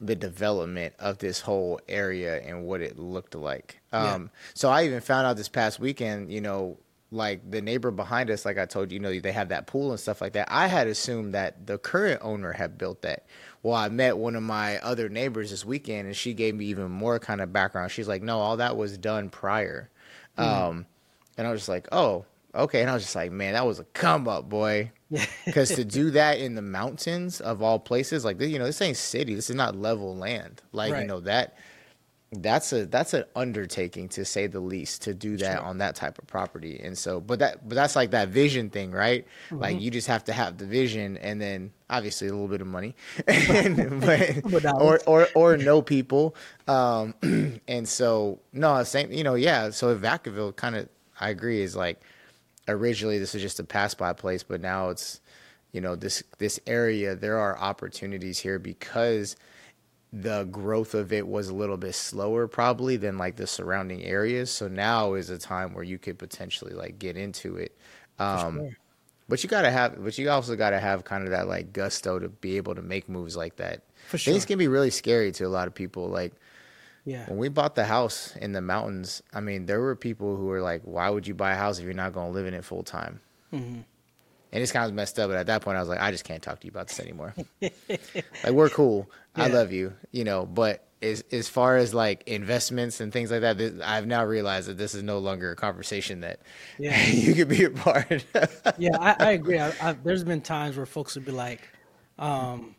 the 0.00 0.16
development 0.16 0.94
of 0.98 1.18
this 1.18 1.40
whole 1.40 1.80
area 1.88 2.40
and 2.42 2.64
what 2.64 2.80
it 2.82 2.98
looked 2.98 3.34
like. 3.34 3.80
Yeah. 3.98 4.16
Um 4.16 4.30
so 4.54 4.70
I 4.70 4.84
even 4.86 5.00
found 5.00 5.26
out 5.26 5.36
this 5.36 5.48
past 5.48 5.80
weekend, 5.80 6.32
you 6.32 6.40
know, 6.40 6.78
like 7.10 7.50
the 7.50 7.62
neighbor 7.62 7.90
behind 7.90 8.30
us, 8.30 8.44
like 8.44 8.58
I 8.58 8.66
told 8.66 8.90
you, 8.90 8.96
you 8.96 9.00
know, 9.00 9.18
they 9.18 9.32
have 9.32 9.48
that 9.48 9.66
pool 9.66 9.90
and 9.90 10.00
stuff 10.00 10.20
like 10.20 10.34
that. 10.34 10.48
I 10.50 10.66
had 10.66 10.86
assumed 10.86 11.34
that 11.34 11.66
the 11.66 11.78
current 11.78 12.20
owner 12.22 12.52
had 12.52 12.76
built 12.76 13.02
that. 13.02 13.26
Well, 13.62 13.74
I 13.74 13.88
met 13.88 14.18
one 14.18 14.36
of 14.36 14.42
my 14.42 14.78
other 14.78 15.08
neighbors 15.08 15.50
this 15.50 15.64
weekend 15.64 16.06
and 16.06 16.16
she 16.16 16.34
gave 16.34 16.54
me 16.54 16.66
even 16.66 16.90
more 16.90 17.18
kind 17.18 17.40
of 17.40 17.52
background. 17.52 17.90
She's 17.92 18.08
like, 18.08 18.22
no, 18.22 18.38
all 18.38 18.58
that 18.58 18.76
was 18.76 18.98
done 18.98 19.30
prior. 19.30 19.90
Um, 20.36 20.86
and 21.36 21.46
I 21.46 21.50
was 21.50 21.62
just 21.62 21.68
like, 21.68 21.88
oh, 21.90 22.26
okay. 22.54 22.82
And 22.82 22.90
I 22.90 22.94
was 22.94 23.02
just 23.02 23.16
like, 23.16 23.32
man, 23.32 23.54
that 23.54 23.66
was 23.66 23.78
a 23.78 23.84
come 23.84 24.28
up, 24.28 24.48
boy. 24.48 24.92
Because 25.46 25.70
to 25.70 25.84
do 25.86 26.10
that 26.10 26.38
in 26.38 26.54
the 26.54 26.62
mountains 26.62 27.40
of 27.40 27.62
all 27.62 27.78
places, 27.78 28.24
like 28.24 28.40
you 28.40 28.58
know, 28.58 28.66
this 28.66 28.80
ain't 28.82 28.96
city. 28.96 29.34
This 29.34 29.50
is 29.50 29.56
not 29.56 29.74
level 29.74 30.14
land. 30.14 30.62
Like 30.72 30.94
you 31.00 31.06
know 31.06 31.20
that 31.20 31.56
that's 32.30 32.72
a 32.74 32.84
that's 32.84 33.14
an 33.14 33.24
undertaking 33.34 34.08
to 34.10 34.24
say 34.24 34.46
the 34.46 34.60
least 34.60 35.02
to 35.02 35.14
do 35.14 35.36
that 35.38 35.58
Sure. 35.58 35.64
on 35.64 35.78
that 35.78 35.94
type 35.94 36.18
of 36.18 36.26
property. 36.26 36.78
And 36.82 36.96
so, 36.96 37.20
but 37.20 37.38
that 37.38 37.66
but 37.66 37.74
that's 37.74 37.96
like 37.96 38.10
that 38.10 38.28
vision 38.28 38.68
thing, 38.68 38.90
right? 38.90 39.26
Mm-hmm. 39.46 39.58
Like 39.58 39.80
you 39.80 39.90
just 39.90 40.08
have 40.08 40.24
to 40.24 40.32
have 40.32 40.58
the 40.58 40.66
vision, 40.66 41.16
and 41.18 41.40
then 41.40 41.72
obviously 41.88 42.28
a 42.28 42.32
little 42.32 42.48
bit 42.48 42.60
of 42.60 42.66
money, 42.66 42.94
and, 43.26 44.00
but, 44.02 44.66
or 44.78 45.00
or 45.06 45.28
or 45.34 45.56
know 45.56 45.80
people. 45.80 46.36
Um, 46.66 47.14
and 47.68 47.88
so 47.88 48.40
no, 48.52 48.82
same. 48.84 49.10
You 49.10 49.24
know, 49.24 49.34
yeah. 49.34 49.70
So 49.70 49.96
Vacaville 49.96 50.54
kind 50.54 50.76
of, 50.76 50.88
I 51.18 51.30
agree, 51.30 51.62
is 51.62 51.76
like 51.76 51.98
originally 52.68 53.18
this 53.18 53.32
was 53.32 53.42
just 53.42 53.58
a 53.58 53.64
pass 53.64 53.94
by 53.94 54.12
place, 54.12 54.42
but 54.42 54.60
now 54.60 54.90
it's 54.90 55.20
you 55.72 55.80
know 55.80 55.96
this 55.96 56.22
this 56.38 56.60
area 56.66 57.14
there 57.14 57.38
are 57.38 57.58
opportunities 57.58 58.38
here 58.38 58.58
because 58.58 59.36
the 60.12 60.44
growth 60.44 60.94
of 60.94 61.12
it 61.12 61.26
was 61.26 61.48
a 61.48 61.54
little 61.54 61.76
bit 61.76 61.94
slower 61.94 62.48
probably 62.48 62.96
than 62.96 63.18
like 63.18 63.36
the 63.36 63.46
surrounding 63.46 64.02
areas. 64.02 64.50
So 64.50 64.68
now 64.68 65.14
is 65.14 65.28
a 65.30 65.38
time 65.38 65.74
where 65.74 65.84
you 65.84 65.98
could 65.98 66.18
potentially 66.18 66.72
like 66.72 66.98
get 66.98 67.16
into 67.16 67.56
it. 67.56 67.76
Um, 68.18 68.56
sure. 68.58 68.76
But 69.28 69.42
you 69.44 69.50
gotta 69.50 69.70
have, 69.70 70.02
but 70.02 70.16
you 70.16 70.30
also 70.30 70.56
gotta 70.56 70.80
have 70.80 71.04
kind 71.04 71.24
of 71.24 71.30
that 71.30 71.46
like 71.46 71.74
gusto 71.74 72.18
to 72.18 72.30
be 72.30 72.56
able 72.56 72.74
to 72.74 72.80
make 72.82 73.08
moves 73.08 73.36
like 73.36 73.56
that. 73.56 73.82
For 74.06 74.16
sure. 74.16 74.32
Things 74.32 74.46
can 74.46 74.58
be 74.58 74.68
really 74.68 74.90
scary 74.90 75.30
to 75.32 75.44
a 75.44 75.48
lot 75.48 75.68
of 75.68 75.74
people. 75.74 76.08
Like 76.08 76.32
Yeah. 77.04 77.26
when 77.28 77.36
we 77.36 77.50
bought 77.50 77.74
the 77.74 77.84
house 77.84 78.34
in 78.36 78.52
the 78.52 78.62
mountains, 78.62 79.22
I 79.34 79.40
mean, 79.40 79.66
there 79.66 79.80
were 79.80 79.94
people 79.94 80.36
who 80.36 80.46
were 80.46 80.62
like, 80.62 80.80
"Why 80.84 81.10
would 81.10 81.26
you 81.26 81.34
buy 81.34 81.52
a 81.52 81.56
house 81.56 81.78
if 81.78 81.84
you're 81.84 81.92
not 81.92 82.14
going 82.14 82.28
to 82.28 82.32
live 82.32 82.46
in 82.46 82.54
it 82.54 82.64
full 82.64 82.82
time?" 82.82 83.20
Mm-hmm. 83.52 83.80
And 84.58 84.62
it's 84.64 84.72
kind 84.72 84.86
of 84.86 84.92
messed 84.92 85.20
up. 85.20 85.30
But 85.30 85.36
at 85.38 85.46
that 85.46 85.62
point, 85.62 85.76
I 85.76 85.80
was 85.80 85.88
like, 85.88 86.00
"I 86.00 86.10
just 86.10 86.24
can't 86.24 86.42
talk 86.42 86.58
to 86.58 86.66
you 86.66 86.72
about 86.72 86.88
this 86.88 86.98
anymore." 86.98 87.36
like 88.42 88.52
we're 88.52 88.70
cool, 88.70 89.08
I 89.36 89.46
love 89.46 89.70
you, 89.70 89.94
you 90.10 90.24
know. 90.24 90.46
But 90.46 90.84
as 91.00 91.22
as 91.30 91.48
far 91.48 91.76
as 91.76 91.94
like 91.94 92.24
investments 92.26 93.00
and 93.00 93.12
things 93.12 93.30
like 93.30 93.42
that, 93.42 93.56
this, 93.56 93.80
I've 93.84 94.08
now 94.08 94.24
realized 94.24 94.66
that 94.68 94.78
this 94.78 94.94
is 94.96 95.04
no 95.04 95.18
longer 95.20 95.52
a 95.52 95.56
conversation 95.56 96.22
that 96.22 96.40
Yeah. 96.76 97.06
you 97.12 97.34
could 97.34 97.48
be 97.48 97.62
a 97.64 97.70
part. 97.70 98.24
yeah, 98.76 98.96
I, 98.98 99.16
I 99.20 99.30
agree. 99.32 99.58
I, 99.60 99.72
I, 99.80 99.92
there's 99.92 100.24
been 100.24 100.40
times 100.40 100.76
where 100.76 100.86
folks 100.86 101.14
would 101.14 101.24
be 101.24 101.32
like, 101.32 101.68
um, 102.18 102.74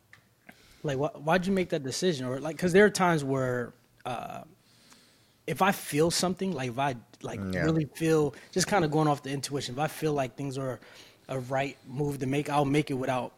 like, 0.83 0.97
why, 0.97 1.09
why'd 1.09 1.47
you 1.47 1.53
make 1.53 1.69
that 1.69 1.83
decision? 1.83 2.25
Or 2.27 2.39
like, 2.39 2.57
because 2.57 2.73
there 2.73 2.85
are 2.85 2.89
times 2.89 3.23
where, 3.23 3.73
uh, 4.05 4.43
if 5.47 5.61
I 5.61 5.71
feel 5.71 6.11
something, 6.11 6.51
like 6.53 6.69
if 6.69 6.79
I 6.79 6.95
like 7.23 7.41
Yeah. 7.53 7.63
really 7.63 7.85
feel, 7.95 8.35
just 8.51 8.67
kind 8.67 8.85
of 8.85 8.91
going 8.91 9.07
off 9.07 9.23
the 9.23 9.31
intuition, 9.31 9.75
if 9.75 9.79
I 9.79 9.87
feel 9.87 10.13
like 10.13 10.37
things 10.37 10.57
are 10.57 10.79
a 11.29 11.39
right 11.39 11.77
move 11.87 12.19
to 12.19 12.25
make, 12.25 12.49
I'll 12.49 12.65
make 12.65 12.91
it 12.91 12.95
without, 12.95 13.31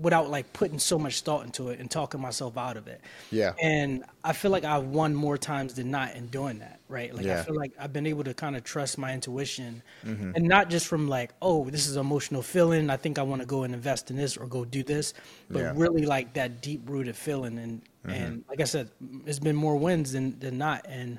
without 0.00 0.30
like 0.30 0.52
putting 0.52 0.78
so 0.78 0.96
much 0.96 1.22
thought 1.22 1.44
into 1.44 1.70
it 1.70 1.80
and 1.80 1.90
talking 1.90 2.20
myself 2.20 2.56
out 2.56 2.76
of 2.76 2.86
it. 2.86 3.00
Yeah. 3.32 3.52
And 3.60 4.04
I 4.22 4.32
feel 4.32 4.52
like 4.52 4.64
I've 4.64 4.84
won 4.84 5.12
more 5.14 5.36
times 5.36 5.74
than 5.74 5.90
not 5.90 6.14
in 6.14 6.28
doing 6.28 6.60
that, 6.60 6.78
right? 6.88 7.12
Like 7.12 7.26
I 7.26 7.42
feel 7.42 7.56
like 7.56 7.72
I've 7.80 7.92
been 7.92 8.06
able 8.06 8.22
to 8.24 8.32
kind 8.34 8.54
of 8.56 8.62
trust 8.62 8.96
my 8.98 9.12
intuition 9.12 9.82
Mm-hmm. 10.06 10.32
and 10.36 10.44
not 10.46 10.70
just 10.70 10.86
from 10.86 11.08
like, 11.08 11.32
oh, 11.42 11.68
this 11.68 11.88
is 11.88 11.96
an 11.96 12.00
emotional 12.00 12.42
feeling. 12.42 12.90
I 12.90 12.96
think 12.96 13.18
I 13.18 13.22
want 13.22 13.42
to 13.42 13.46
go 13.46 13.64
and 13.64 13.74
invest 13.74 14.10
in 14.10 14.16
this 14.16 14.36
or 14.36 14.46
go 14.46 14.64
do 14.64 14.84
this, 14.84 15.14
but 15.50 15.60
Yeah. 15.60 15.72
really 15.74 16.06
like 16.06 16.34
that 16.34 16.62
deep 16.62 16.82
rooted 16.88 17.16
feeling. 17.16 17.58
And, 17.58 17.82
Mm-hmm. 18.06 18.10
and 18.10 18.44
like 18.48 18.60
I 18.60 18.64
said, 18.64 18.90
it's 19.26 19.40
been 19.40 19.56
more 19.56 19.76
wins 19.76 20.12
than, 20.12 20.38
than 20.38 20.56
not. 20.58 20.86
And, 20.88 21.18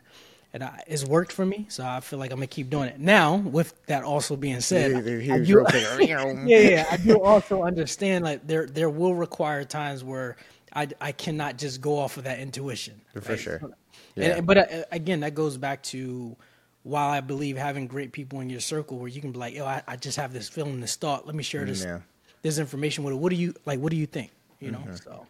and 0.54 0.64
I, 0.64 0.84
it's 0.88 1.06
worked 1.06 1.32
for 1.32 1.46
me. 1.46 1.68
So 1.70 1.86
I 1.86 2.00
feel 2.00 2.18
like 2.20 2.32
I'm 2.32 2.38
gonna 2.38 2.48
keep 2.48 2.70
doing 2.70 2.90
it 2.90 3.00
now 3.00 3.36
with 3.36 3.74
that 3.86 4.04
also 4.04 4.36
being 4.36 4.62
said, 4.62 4.92
Here- 5.06 5.34
I 5.34 5.40
do- 5.40 5.66
yeah, 6.48 6.60
yeah. 6.60 6.86
I 6.92 6.98
do 6.98 7.22
also 7.22 7.64
understand 7.64 8.24
like 8.26 8.46
there 8.48 8.66
there 8.66 8.90
will 8.90 9.16
require 9.16 9.64
times 9.64 10.04
where 10.04 10.36
I, 10.74 10.88
I 11.02 11.12
cannot 11.12 11.58
just 11.58 11.82
go 11.82 11.98
off 11.98 12.18
of 12.18 12.24
that 12.26 12.40
intuition. 12.40 13.02
For 13.22 13.38
sure. 13.38 13.56
And- 13.58 13.74
Yeah. 14.16 14.42
but 14.42 14.58
uh, 14.58 14.84
again, 14.92 15.22
that 15.22 15.34
goes 15.36 15.58
back 15.58 15.82
to 15.84 16.36
while 16.84 17.10
I 17.10 17.22
believe 17.22 17.58
having 17.58 17.88
great 17.88 18.12
people 18.12 18.40
in 18.42 18.50
your 18.50 18.60
circle 18.62 18.98
where 18.98 19.08
you 19.10 19.20
can 19.22 19.32
be 19.32 19.38
like, 19.40 19.54
yo, 19.54 19.66
I, 19.66 19.82
I 19.88 19.96
just 19.98 20.18
have 20.18 20.32
this 20.34 20.48
feeling, 20.50 20.80
this 20.80 20.96
thought. 20.96 21.26
Let 21.26 21.36
me 21.36 21.44
share 21.44 21.66
this 21.66 21.84
Yeah. 21.84 22.00
this 22.42 22.58
information 22.58 23.04
with 23.04 23.14
it. 23.14 23.18
What 23.18 23.30
do 23.32 23.36
you 23.36 23.54
like? 23.66 23.80
What 23.80 23.92
do 23.92 23.98
you 23.98 24.06
think? 24.08 24.32
You 24.60 24.72
Mm-hmm. 24.72 24.90
know, 24.90 24.96
so 24.96 25.28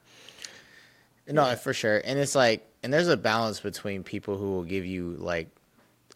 No, 1.27 1.55
for 1.55 1.73
sure. 1.73 2.01
And 2.03 2.17
it's 2.19 2.35
like, 2.35 2.65
and 2.83 2.93
there's 2.93 3.07
a 3.07 3.17
balance 3.17 3.59
between 3.59 4.03
people 4.03 4.37
who 4.37 4.51
will 4.51 4.63
give 4.63 4.85
you 4.85 5.15
like 5.19 5.49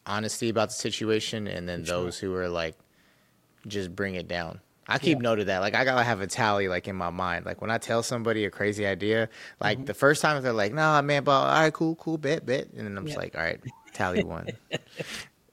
honesty 0.05 0.49
about 0.49 0.69
the 0.69 0.75
situation 0.75 1.47
and 1.47 1.67
then 1.67 1.83
those 1.83 2.17
who 2.19 2.33
are 2.35 2.49
like, 2.49 2.75
just 3.67 3.95
bring 3.95 4.15
it 4.15 4.27
down. 4.27 4.59
I 4.87 4.99
keep 4.99 5.17
Yeah. 5.19 5.23
note 5.23 5.39
of 5.39 5.45
that. 5.45 5.59
Like, 5.59 5.75
I 5.75 5.85
gotta 5.85 6.03
have 6.03 6.19
a 6.19 6.27
tally 6.27 6.67
like 6.67 6.89
in 6.89 6.95
my 6.97 7.09
mind. 7.09 7.45
Like, 7.45 7.61
when 7.61 7.71
I 7.71 7.77
tell 7.77 8.03
somebody 8.03 8.43
a 8.43 8.49
crazy 8.49 8.85
idea, 8.85 9.29
like 9.61 9.77
Mm-hmm. 9.77 9.85
the 9.85 9.93
first 9.93 10.21
time 10.21 10.41
they're 10.43 10.51
like, 10.51 10.73
nah, 10.73 11.01
man, 11.01 11.23
but 11.23 11.31
all 11.31 11.45
right, 11.61 11.71
cool, 11.73 11.95
cool, 11.95 12.17
bet, 12.17 12.45
bet. 12.45 12.67
And 12.75 12.85
then 12.85 12.97
I'm 12.97 13.05
just 13.05 13.17
like, 13.17 13.35
all 13.35 13.41
right, 13.43 13.61
tally 13.93 14.21
one. 14.23 14.49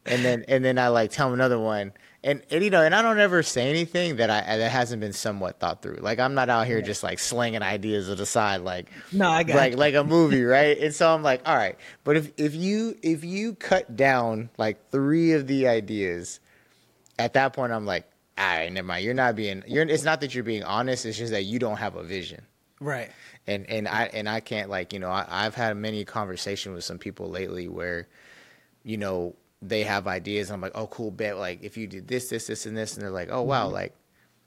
and 0.06 0.24
then, 0.24 0.44
and 0.48 0.64
then 0.64 0.78
I 0.78 0.88
like 0.88 1.12
tell 1.12 1.28
them 1.28 1.34
another 1.34 1.60
one. 1.60 1.92
And, 2.22 2.42
and 2.50 2.62
you 2.62 2.68
know, 2.68 2.82
and 2.82 2.94
I 2.94 3.00
don't 3.00 3.18
ever 3.18 3.42
say 3.42 3.70
anything 3.70 4.16
that 4.16 4.28
I 4.28 4.58
that 4.58 4.70
hasn't 4.70 5.00
been 5.00 5.14
somewhat 5.14 5.58
thought 5.58 5.80
through. 5.80 5.96
Like 6.00 6.18
I'm 6.18 6.34
not 6.34 6.50
out 6.50 6.66
here 6.66 6.82
just 6.82 7.02
like 7.02 7.18
slinging 7.18 7.62
ideas 7.62 8.08
to 8.08 8.14
the 8.14 8.26
side, 8.26 8.60
like 8.60 8.90
no, 9.10 9.30
I 9.30 9.42
got 9.42 9.56
like 9.56 9.72
you. 9.72 9.78
like 9.78 9.94
a 9.94 10.04
movie, 10.04 10.44
right? 10.44 10.76
And 10.76 10.94
so 10.94 11.14
I'm 11.14 11.22
like, 11.22 11.40
all 11.48 11.56
right, 11.56 11.76
but 12.04 12.18
if 12.18 12.30
if 12.36 12.54
you 12.54 12.94
if 13.02 13.24
you 13.24 13.54
cut 13.54 13.96
down 13.96 14.50
like 14.58 14.90
three 14.90 15.32
of 15.32 15.46
the 15.46 15.68
ideas, 15.68 16.40
at 17.18 17.32
that 17.32 17.54
point 17.54 17.72
I'm 17.72 17.86
like, 17.86 18.04
all 18.36 18.44
right, 18.46 18.70
never 18.70 18.86
mind. 18.86 19.04
You're 19.04 19.14
not 19.14 19.34
being 19.34 19.62
you're. 19.66 19.84
It's 19.84 20.04
not 20.04 20.20
that 20.20 20.34
you're 20.34 20.44
being 20.44 20.62
honest. 20.64 21.06
It's 21.06 21.16
just 21.16 21.32
that 21.32 21.44
you 21.44 21.58
don't 21.58 21.78
have 21.78 21.96
a 21.96 22.02
vision. 22.02 22.42
right. 22.80 23.10
And 23.46 23.68
and 23.70 23.88
I 23.88 24.10
and 24.12 24.28
I 24.28 24.40
can't 24.40 24.68
like 24.68 24.92
you 24.92 24.98
know 24.98 25.10
I, 25.10 25.24
I've 25.26 25.54
had 25.54 25.74
many 25.76 26.04
conversations 26.04 26.74
with 26.74 26.84
some 26.84 26.98
people 26.98 27.30
lately 27.30 27.66
where, 27.66 28.08
you 28.82 28.98
know, 28.98 29.34
they 29.62 29.82
have 29.82 30.06
ideas. 30.06 30.48
And 30.48 30.54
I'm 30.54 30.60
like, 30.60 30.72
oh, 30.74 30.86
cool, 30.86 31.10
bet. 31.10 31.38
Like 31.38 31.62
if 31.62 31.76
you 31.76 31.86
did 31.86 32.08
this, 32.08 32.28
this, 32.28 32.46
this, 32.46 32.66
and 32.66 32.76
this, 32.76 32.94
and 32.94 33.02
they're 33.02 33.10
like, 33.10 33.28
oh 33.30 33.42
wow, 33.42 33.66
mm-hmm. 33.66 33.74
like 33.74 33.94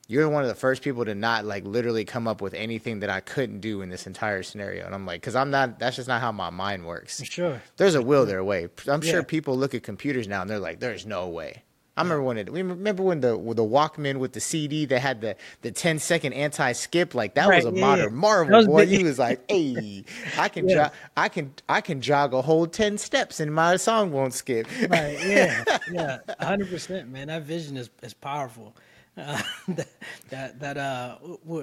you're 0.08 0.28
one 0.28 0.44
of 0.44 0.50
the 0.50 0.56
first 0.56 0.82
people 0.82 1.06
to 1.06 1.16
not 1.16 1.46
like 1.46 1.66
literally 1.66 2.04
come 2.04 2.28
up 2.28 2.42
with 2.42 2.54
anything 2.54 3.00
that 3.00 3.10
I 3.10 3.22
couldn't 3.22 3.62
do 3.62 3.82
in 3.82 3.90
this 3.90 4.06
entire 4.06 4.44
scenario. 4.44 4.86
And 4.86 4.94
I'm 4.94 5.06
like, 5.06 5.22
because 5.22 5.36
I'm 5.36 5.50
not, 5.50 5.80
that's 5.80 5.96
just 5.96 6.08
not 6.10 6.20
how 6.20 6.32
my 6.32 6.50
mind 6.50 6.86
works. 6.86 7.24
Sure. 7.24 7.62
There's 7.78 7.96
a 7.96 8.02
will 8.02 8.26
there 8.26 8.44
way. 8.44 8.68
I'm 8.88 9.02
sure 9.02 9.24
people 9.24 9.58
look 9.58 9.74
at 9.74 9.84
computers 9.84 10.28
now 10.28 10.42
and 10.42 10.50
they're 10.50 10.60
like, 10.60 10.80
there's 10.80 11.06
no 11.06 11.30
way. 11.30 11.64
I 11.96 12.02
remember 12.02 12.24
when 12.24 12.38
it. 12.38 12.52
We 12.52 12.62
remember 12.64 13.04
when 13.04 13.22
the 13.22 13.38
with 13.38 13.58
the 13.58 13.64
Walkman 13.64 14.18
with 14.18 14.34
the 14.34 14.40
CD 14.40 14.86
that 14.86 15.00
had 15.00 15.22
the 15.22 15.36
the 15.62 15.72
10 15.72 16.00
second 16.00 16.34
anti 16.34 16.72
skip. 16.74 17.14
Like 17.14 17.36
that 17.36 17.50
Right, 17.50 17.56
was 17.56 17.66
a 17.66 17.72
yeah, 17.72 17.82
modern 17.82 18.10
yeah. 18.12 18.20
marvel, 18.20 18.58
was 18.58 18.68
boy. 18.68 18.86
big. 18.86 18.90
You 18.90 19.06
was 19.06 19.20
like, 19.20 19.42
hey, 19.50 20.06
I 20.36 20.50
can 20.50 20.68
Yeah. 20.68 20.76
jog, 20.76 20.92
I 21.16 21.30
can 21.30 21.54
I 21.70 21.82
can 21.82 22.02
jog 22.02 22.34
a 22.34 22.42
whole 22.42 22.68
ten 22.68 22.98
steps 22.98 23.40
and 23.40 23.54
my 23.54 23.76
song 23.78 24.12
won't 24.12 24.34
skip. 24.34 24.68
Right. 24.88 25.20
Yeah. 25.22 25.66
Yeah. 25.86 26.20
hundred 26.42 26.70
percent, 26.70 27.10
man. 27.10 27.28
That 27.28 27.44
vision 27.44 27.78
is 27.78 27.90
is 28.02 28.14
powerful. 28.14 28.76
Uh, 29.18 29.42
that 29.70 29.88
that 30.30 30.60
that 30.60 30.78
uh, 30.78 31.18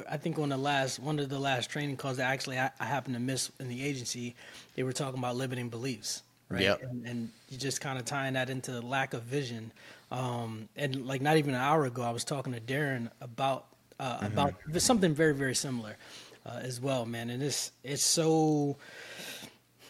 I 0.08 0.16
think 0.16 0.38
on 0.38 0.50
the 0.50 0.56
last 0.56 1.00
one 1.00 1.18
of 1.18 1.28
the 1.28 1.38
last 1.40 1.70
training 1.70 1.96
calls 1.96 2.18
that 2.18 2.30
actually 2.30 2.58
I, 2.58 2.70
I 2.78 2.84
happened 2.84 3.14
to 3.14 3.20
miss 3.20 3.50
in 3.58 3.68
the 3.68 3.84
agency, 3.84 4.36
they 4.76 4.84
were 4.84 4.92
talking 4.92 5.18
about 5.18 5.36
limiting 5.36 5.68
beliefs, 5.68 6.22
right? 6.50 6.62
Yep. 6.62 6.82
And, 6.82 7.06
and 7.06 7.30
you 7.48 7.56
just 7.56 7.80
kind 7.80 7.98
of 7.98 8.04
tying 8.04 8.34
that 8.34 8.50
into 8.50 8.80
lack 8.80 9.14
of 9.14 9.22
vision. 9.22 9.72
Um, 10.10 10.68
and 10.76 11.06
like 11.06 11.22
not 11.22 11.36
even 11.36 11.54
an 11.54 11.60
hour 11.60 11.84
ago, 11.86 12.02
I 12.02 12.10
was 12.10 12.24
talking 12.24 12.52
to 12.52 12.60
Darren 12.60 13.10
about 13.20 13.66
uh, 13.98 14.18
about 14.22 14.54
something 14.78 15.14
very 15.14 15.34
very 15.34 15.54
similar 15.54 15.96
uh, 16.44 16.60
as 16.62 16.80
well, 16.80 17.06
man. 17.06 17.30
And 17.30 17.42
it's 17.42 17.72
it's 17.84 18.02
so 18.02 18.76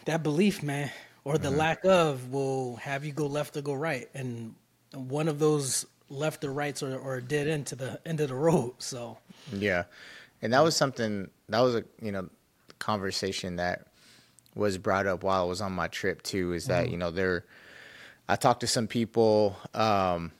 that 0.05 0.23
belief, 0.23 0.63
man, 0.63 0.91
or 1.23 1.37
the 1.37 1.51
lack 1.51 1.83
of 1.85 2.31
will 2.31 2.75
have 2.77 3.03
you 3.03 3.11
go 3.11 3.25
left 3.25 3.57
or 3.57 3.61
go 3.61 3.73
right, 3.73 4.09
and 4.13 4.53
one 4.93 5.27
of 5.27 5.39
those 5.39 5.85
left 6.09 6.43
or 6.43 6.51
rights 6.51 6.83
or, 6.83 6.97
or 6.97 7.21
dead 7.21 7.47
end 7.47 7.65
to 7.67 7.75
the 7.75 7.99
end 8.05 8.19
of 8.19 8.29
the 8.29 8.35
road. 8.35 8.73
So 8.79 9.17
Yeah, 9.51 9.83
and 10.41 10.53
that 10.53 10.63
was 10.63 10.75
something 10.75 11.29
that 11.49 11.59
was 11.61 11.75
a 11.75 11.83
you 12.01 12.11
know 12.11 12.29
conversation 12.79 13.55
that 13.57 13.87
was 14.55 14.77
brought 14.77 15.07
up 15.07 15.23
while 15.23 15.43
I 15.43 15.45
was 15.45 15.61
on 15.61 15.73
my 15.73 15.87
trip 15.87 16.21
too. 16.23 16.53
Is 16.53 16.65
that 16.67 16.89
you 16.89 16.97
know 16.97 17.11
there, 17.11 17.45
I 18.27 18.35
talked 18.35 18.61
to 18.61 18.67
some 18.67 18.87
people, 18.87 19.55
um, 19.73 20.31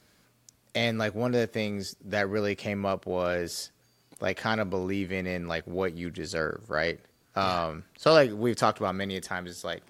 and 0.75 0.97
like 0.97 1.15
one 1.15 1.33
of 1.33 1.39
the 1.39 1.47
things 1.47 1.95
that 2.05 2.29
really 2.29 2.55
came 2.55 2.85
up 2.85 3.05
was 3.05 3.71
like 4.19 4.37
kind 4.37 4.61
of 4.61 4.69
believing 4.69 5.25
in 5.25 5.47
like 5.47 5.65
what 5.65 5.95
you 5.95 6.09
deserve, 6.09 6.69
right? 6.69 6.99
Um, 7.35 7.83
so 7.97 8.11
like 8.11 8.31
we've 8.33 8.55
talked 8.55 8.79
about 8.79 8.95
many 8.95 9.15
a 9.15 9.21
times, 9.21 9.49
it's 9.49 9.63
like 9.63 9.83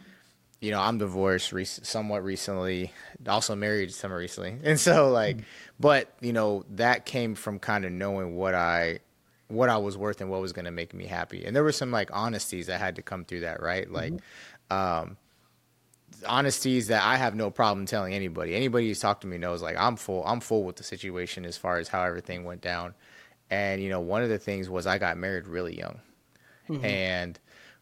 you 0.62 0.70
know, 0.70 0.80
I'm 0.80 1.00
divorced 1.00 1.52
rec- 1.52 1.66
somewhat 1.68 2.24
recently, 2.24 2.94
also 3.28 3.56
married 3.56 3.92
somewhat 3.94 4.18
recently. 4.18 4.58
And 4.64 4.80
so 4.80 5.10
like, 5.10 5.38
but 5.80 6.14
you 6.22 6.34
know, 6.34 6.64
that 6.76 7.06
came 7.06 7.36
from 7.36 7.60
kind 7.60 7.84
of 7.84 7.92
knowing 7.92 8.36
what 8.36 8.54
I, 8.54 9.00
what 9.52 9.70
I 9.70 9.78
was 9.78 9.98
worth 9.98 10.22
and 10.22 10.30
what 10.30 10.42
was 10.42 10.54
going 10.54 10.66
to 10.66 10.72
make 10.72 10.94
me 10.94 11.06
happy. 11.06 11.46
And 11.46 11.56
there 11.56 11.64
were 11.64 11.72
some 11.72 11.92
like 11.92 12.10
honesties 12.14 12.68
that 12.68 12.80
had 12.80 12.96
to 12.96 13.02
come 13.02 13.26
through 13.26 13.42
that, 13.42 13.62
right? 13.62 13.90
Like, 13.92 14.14
um, 14.70 15.18
honesties 16.28 16.88
that 16.88 17.04
I 17.04 17.18
have 17.18 17.36
no 17.36 17.52
problem 17.52 17.86
telling 17.86 18.14
anybody. 18.14 18.56
Anybody 18.56 18.88
who's 18.88 19.00
talked 19.00 19.22
to 19.22 19.28
me 19.28 19.38
knows 19.38 19.62
like 19.62 19.78
I'm 19.78 19.96
full, 19.96 20.26
I'm 20.26 20.40
full 20.40 20.64
with 20.64 20.76
the 20.76 20.84
situation 20.84 21.46
as 21.46 21.58
far 21.58 21.78
as 21.78 21.88
how 21.88 22.04
everything 22.04 22.44
went 22.44 22.62
down. 22.62 22.94
And, 23.50 23.82
you 23.82 23.90
know, 23.90 24.00
one 24.00 24.24
of 24.24 24.30
the 24.30 24.40
things 24.40 24.70
was 24.70 24.88
I 24.88 24.98
got 24.98 25.18
married 25.18 25.48
really 25.48 25.78
young. 25.78 26.00
And 26.86 27.40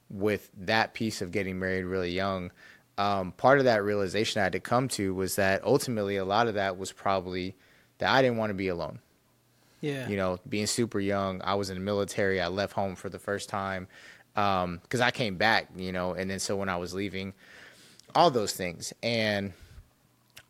with 0.09 0.49
that 0.57 0.93
piece 0.93 1.21
of 1.21 1.31
getting 1.31 1.59
married 1.59 1.85
really 1.85 2.11
young, 2.11 2.51
um, 2.97 3.31
part 3.33 3.59
of 3.59 3.65
that 3.65 3.83
realization 3.83 4.39
I 4.39 4.43
had 4.43 4.53
to 4.53 4.59
come 4.59 4.87
to 4.89 5.13
was 5.13 5.35
that 5.35 5.63
ultimately 5.63 6.17
a 6.17 6.25
lot 6.25 6.47
of 6.47 6.55
that 6.55 6.77
was 6.77 6.91
probably 6.91 7.55
that 7.99 8.09
I 8.09 8.21
didn't 8.21 8.37
want 8.37 8.49
to 8.49 8.55
be 8.55 8.67
alone. 8.67 8.99
Yeah, 9.81 10.07
You 10.07 10.17
know, 10.17 10.39
being 10.47 10.67
super 10.67 10.99
young, 10.99 11.41
I 11.43 11.55
was 11.55 11.69
in 11.69 11.75
the 11.75 11.83
military. 11.83 12.41
I 12.41 12.47
left 12.47 12.73
home 12.73 12.95
for 12.95 13.09
the 13.09 13.19
first 13.19 13.49
time 13.49 13.87
because 14.33 15.01
I 15.01 15.11
came 15.11 15.35
back, 15.37 15.69
you 15.75 15.91
know, 15.91 16.13
and 16.13 16.29
then 16.29 16.39
so 16.39 16.55
when 16.55 16.69
I 16.69 16.77
was 16.77 16.93
leaving, 16.93 17.33
all 18.15 18.31
those 18.31 18.53
things. 18.53 18.93
And 19.03 19.53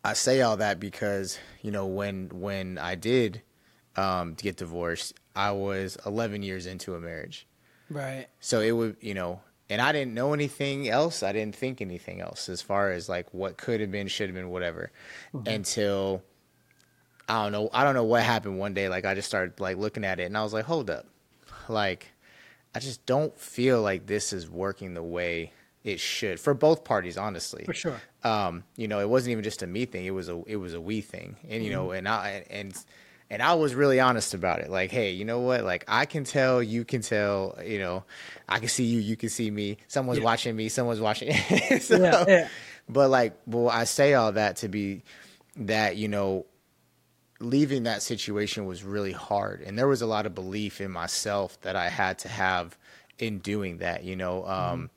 I 0.04 0.14
say 0.14 0.40
all 0.42 0.56
that 0.58 0.80
because, 0.80 1.38
you 1.62 1.70
know, 1.70 1.86
when 1.86 2.28
when 2.32 2.78
I 2.78 2.94
did 2.94 3.42
um, 3.96 4.34
get 4.34 4.56
divorced, 4.56 5.14
I 5.34 5.52
was 5.52 5.96
11 6.06 6.42
years 6.42 6.66
into 6.66 6.94
a 6.94 7.00
marriage. 7.00 7.46
right, 7.88 8.26
So 8.40 8.60
it 8.60 8.72
would, 8.72 8.96
you 9.00 9.14
know, 9.14 9.40
and 9.68 9.80
I 9.80 9.92
didn't 9.92 10.14
know 10.14 10.32
anything 10.32 10.88
else. 10.88 11.22
I 11.22 11.32
didn't 11.32 11.54
think 11.54 11.80
anything 11.80 12.20
else 12.20 12.48
as 12.48 12.60
far 12.62 12.90
as 12.90 13.08
like 13.08 13.32
what 13.32 13.56
could 13.56 13.80
have 13.80 13.90
been, 13.90 14.08
should 14.08 14.28
have 14.28 14.34
been, 14.34 14.50
whatever. 14.50 14.90
Until 15.46 16.22
I 17.30 17.42
don't 17.44 17.52
know, 17.52 17.70
I 17.72 17.84
don't 17.84 17.94
know 17.94 18.04
what 18.04 18.22
happened 18.22 18.58
one 18.58 18.74
day. 18.74 18.88
Like 18.88 19.04
I 19.04 19.14
just 19.14 19.28
started 19.28 19.60
like 19.60 19.76
looking 19.76 20.04
at 20.04 20.18
it 20.20 20.24
and 20.24 20.36
I 20.36 20.42
was 20.42 20.52
like, 20.52 20.64
hold 20.64 20.90
up. 20.90 21.06
Like 21.68 22.08
I 22.74 22.78
just 22.80 23.04
don't 23.06 23.36
feel 23.38 23.80
like 23.82 24.06
this 24.06 24.32
is 24.32 24.48
working 24.50 24.94
the 24.94 25.02
way 25.02 25.52
it 25.84 25.98
should 26.00 26.38
for 26.38 26.52
both 26.54 26.84
parties, 26.84 27.16
honestly 27.16 27.64
for 27.64 27.72
sure. 27.72 28.00
um, 28.22 28.64
you 28.76 28.86
know, 28.88 29.00
it 29.00 29.08
wasn't 29.08 29.32
even 29.32 29.44
just 29.44 29.62
a 29.62 29.66
me 29.66 29.86
thing; 29.86 30.04
it 30.04 30.10
was 30.10 30.28
a 30.28 30.42
it 30.46 30.56
was 30.56 30.74
a 30.74 30.80
we 30.80 31.00
thing, 31.00 31.36
and 31.48 31.64
you 31.64 31.70
know, 31.70 31.92
and 31.92 32.06
I 32.06 32.44
and 32.50 32.76
and 33.30 33.40
I 33.42 33.54
was 33.54 33.74
really 33.74 33.98
honest 34.00 34.34
about 34.34 34.58
it. 34.58 34.68
Like, 34.70 34.90
hey, 34.90 35.12
you 35.12 35.24
know 35.24 35.40
what? 35.40 35.64
Like, 35.64 35.84
I 35.88 36.04
can 36.04 36.24
tell, 36.24 36.60
you 36.62 36.84
can 36.84 37.00
tell, 37.00 37.56
you 37.64 37.78
know, 37.78 38.02
I 38.48 38.58
can 38.58 38.68
see 38.68 38.84
you, 38.84 38.98
you 39.00 39.16
can 39.16 39.28
see 39.28 39.50
me. 39.50 39.78
Someone's 39.86 40.18
Yeah. 40.18 40.24
watching 40.24 40.56
me, 40.56 40.68
someone's 40.68 41.00
watching. 41.00 41.32
so, 41.80 41.96
Yeah, 41.96 42.24
yeah. 42.26 42.48
But 42.88 43.08
like, 43.08 43.34
well, 43.46 43.68
I 43.70 43.84
say 43.84 44.14
all 44.14 44.32
that 44.32 44.56
to 44.56 44.68
be 44.68 45.02
that 45.56 45.96
you 45.96 46.08
know, 46.08 46.44
leaving 47.40 47.84
that 47.84 48.02
situation 48.02 48.66
was 48.66 48.84
really 48.84 49.12
hard, 49.12 49.62
and 49.62 49.78
there 49.78 49.88
was 49.88 50.02
a 50.02 50.06
lot 50.06 50.26
of 50.26 50.34
belief 50.34 50.80
in 50.80 50.90
myself 50.90 51.60
that 51.62 51.74
I 51.76 51.88
had 51.88 52.18
to 52.20 52.28
have 52.28 52.76
in 53.18 53.38
doing 53.38 53.78
that. 53.78 54.04
You 54.04 54.16
know, 54.16 54.46
um, 54.46 54.90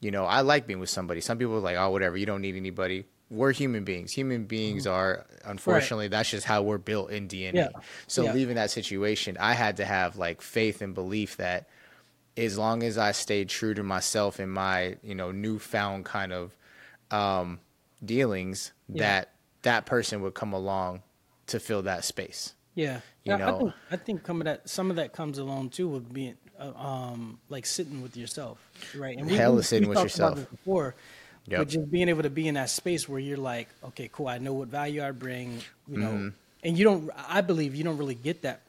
you 0.00 0.10
know, 0.10 0.24
I 0.24 0.40
like 0.42 0.66
being 0.66 0.80
with 0.80 0.90
somebody. 0.90 1.20
Some 1.20 1.38
people 1.38 1.54
are 1.54 1.60
like, 1.60 1.76
oh, 1.76 1.90
whatever, 1.90 2.16
you 2.16 2.26
don't 2.26 2.42
need 2.42 2.56
anybody. 2.56 3.06
We're 3.30 3.52
human 3.52 3.82
beings. 3.84 4.12
Human 4.12 4.44
beings 4.44 4.86
are, 4.86 5.26
unfortunately, 5.44 6.08
that's 6.08 6.30
just 6.30 6.46
how 6.46 6.62
we're 6.62 6.78
built 6.78 7.10
in 7.10 7.26
DNA. 7.26 7.54
Yeah. 7.54 7.68
So 8.06 8.22
Yeah. 8.24 8.32
leaving 8.34 8.54
that 8.54 8.70
situation, 8.70 9.36
I 9.40 9.54
had 9.54 9.78
to 9.78 9.84
have 9.84 10.16
like 10.16 10.40
faith 10.42 10.80
and 10.80 10.94
belief 10.94 11.36
that 11.38 11.68
as 12.36 12.56
long 12.56 12.82
as 12.84 12.98
I 12.98 13.10
stayed 13.12 13.48
true 13.48 13.74
to 13.74 13.82
myself 13.82 14.38
and 14.38 14.52
my, 14.52 14.96
you 15.02 15.14
know, 15.16 15.32
newfound 15.32 16.04
kind 16.04 16.32
of 16.32 16.54
um, 17.10 17.58
dealings, 18.04 18.72
Yeah. 18.88 19.02
that 19.02 19.30
that 19.62 19.86
person 19.86 20.20
would 20.22 20.34
come 20.34 20.52
along 20.52 21.02
to 21.48 21.60
fill 21.60 21.82
that 21.82 22.04
space. 22.04 22.54
Yeah, 22.74 23.00
You 23.24 23.36
I 23.46 23.52
know. 23.52 23.52
think, 23.52 23.74
I 23.90 23.96
think 23.96 24.26
some 24.26 24.40
of 24.40 24.44
that 24.46 24.68
some 24.68 24.90
of 24.90 24.96
that 24.96 25.12
comes 25.12 25.38
along 25.38 25.70
too 25.70 25.88
with 25.88 26.12
being 26.12 26.36
uh, 26.58 26.72
um 26.74 27.40
like 27.48 27.66
sitting 27.66 28.02
with 28.02 28.16
yourself, 28.16 28.58
right? 28.92 29.18
And 29.18 29.30
Hell 29.30 29.58
is 29.58 29.68
sitting 29.68 29.88
with 29.88 30.02
talked 30.02 30.14
about 30.14 30.34
yourself. 30.34 30.48
before, 30.50 30.96
Yep. 31.46 31.66
but 31.66 31.68
just 31.68 31.90
being 31.90 32.08
able 32.08 32.22
to 32.22 32.30
be 32.30 32.48
in 32.48 32.54
that 32.54 32.70
space 32.70 33.08
where 33.08 33.20
you're 33.20 33.38
like, 33.38 33.68
okay, 33.84 34.08
cool, 34.12 34.28
I 34.28 34.38
know 34.38 34.54
what 34.54 34.68
value 34.68 35.02
I 35.04 35.12
bring, 35.12 35.64
you 35.86 35.98
know, 35.98 36.20
Mm-hmm. 36.20 36.28
and 36.62 36.78
you 36.78 36.84
don't. 36.84 37.10
I 37.16 37.40
believe 37.42 37.74
you 37.74 37.84
don't 37.84 37.98
really 37.98 38.14
get 38.16 38.42
that. 38.42 38.65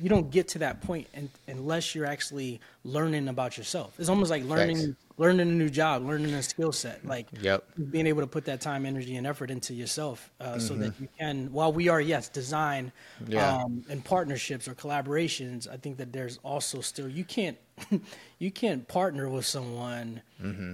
You 0.00 0.08
don't 0.08 0.30
get 0.30 0.48
to 0.48 0.58
that 0.60 0.80
point 0.82 1.06
un 1.16 1.28
unless 1.48 1.94
you're 1.94 2.06
actually 2.06 2.60
learning 2.84 3.28
about 3.28 3.58
yourself. 3.58 3.94
It's 3.98 4.08
almost 4.08 4.30
like 4.30 4.44
learning 4.44 4.76
Facts. 4.78 4.96
learning 5.18 5.40
a 5.40 5.44
new 5.52 5.68
job, 5.68 6.04
learning 6.06 6.32
a 6.34 6.42
skill 6.42 6.72
set, 6.72 7.04
like 7.04 7.26
Yep. 7.40 7.64
being 7.90 8.06
able 8.06 8.22
to 8.22 8.26
put 8.26 8.44
that 8.46 8.60
time, 8.60 8.86
energy, 8.86 9.16
and 9.16 9.26
effort 9.26 9.50
into 9.50 9.74
yourself, 9.74 10.30
uh, 10.40 10.58
so 10.58 10.74
that 10.74 10.92
Mm-hmm. 10.92 11.02
you 11.02 11.08
can. 11.18 11.52
While 11.52 11.72
we 11.72 11.88
are 11.88 12.00
yes, 12.00 12.28
design 12.28 12.92
Yeah. 13.28 13.56
um, 13.56 13.84
and 13.90 14.02
partnerships 14.04 14.66
or 14.68 14.74
collaborations, 14.74 15.68
I 15.68 15.76
think 15.76 15.98
that 15.98 16.12
there's 16.12 16.38
also 16.42 16.80
still 16.80 17.08
you 17.08 17.24
can't 17.24 17.58
you 18.38 18.50
can't 18.50 18.86
partner 18.88 19.28
with 19.28 19.44
someone 19.46 20.22
Mm-hmm. 20.42 20.72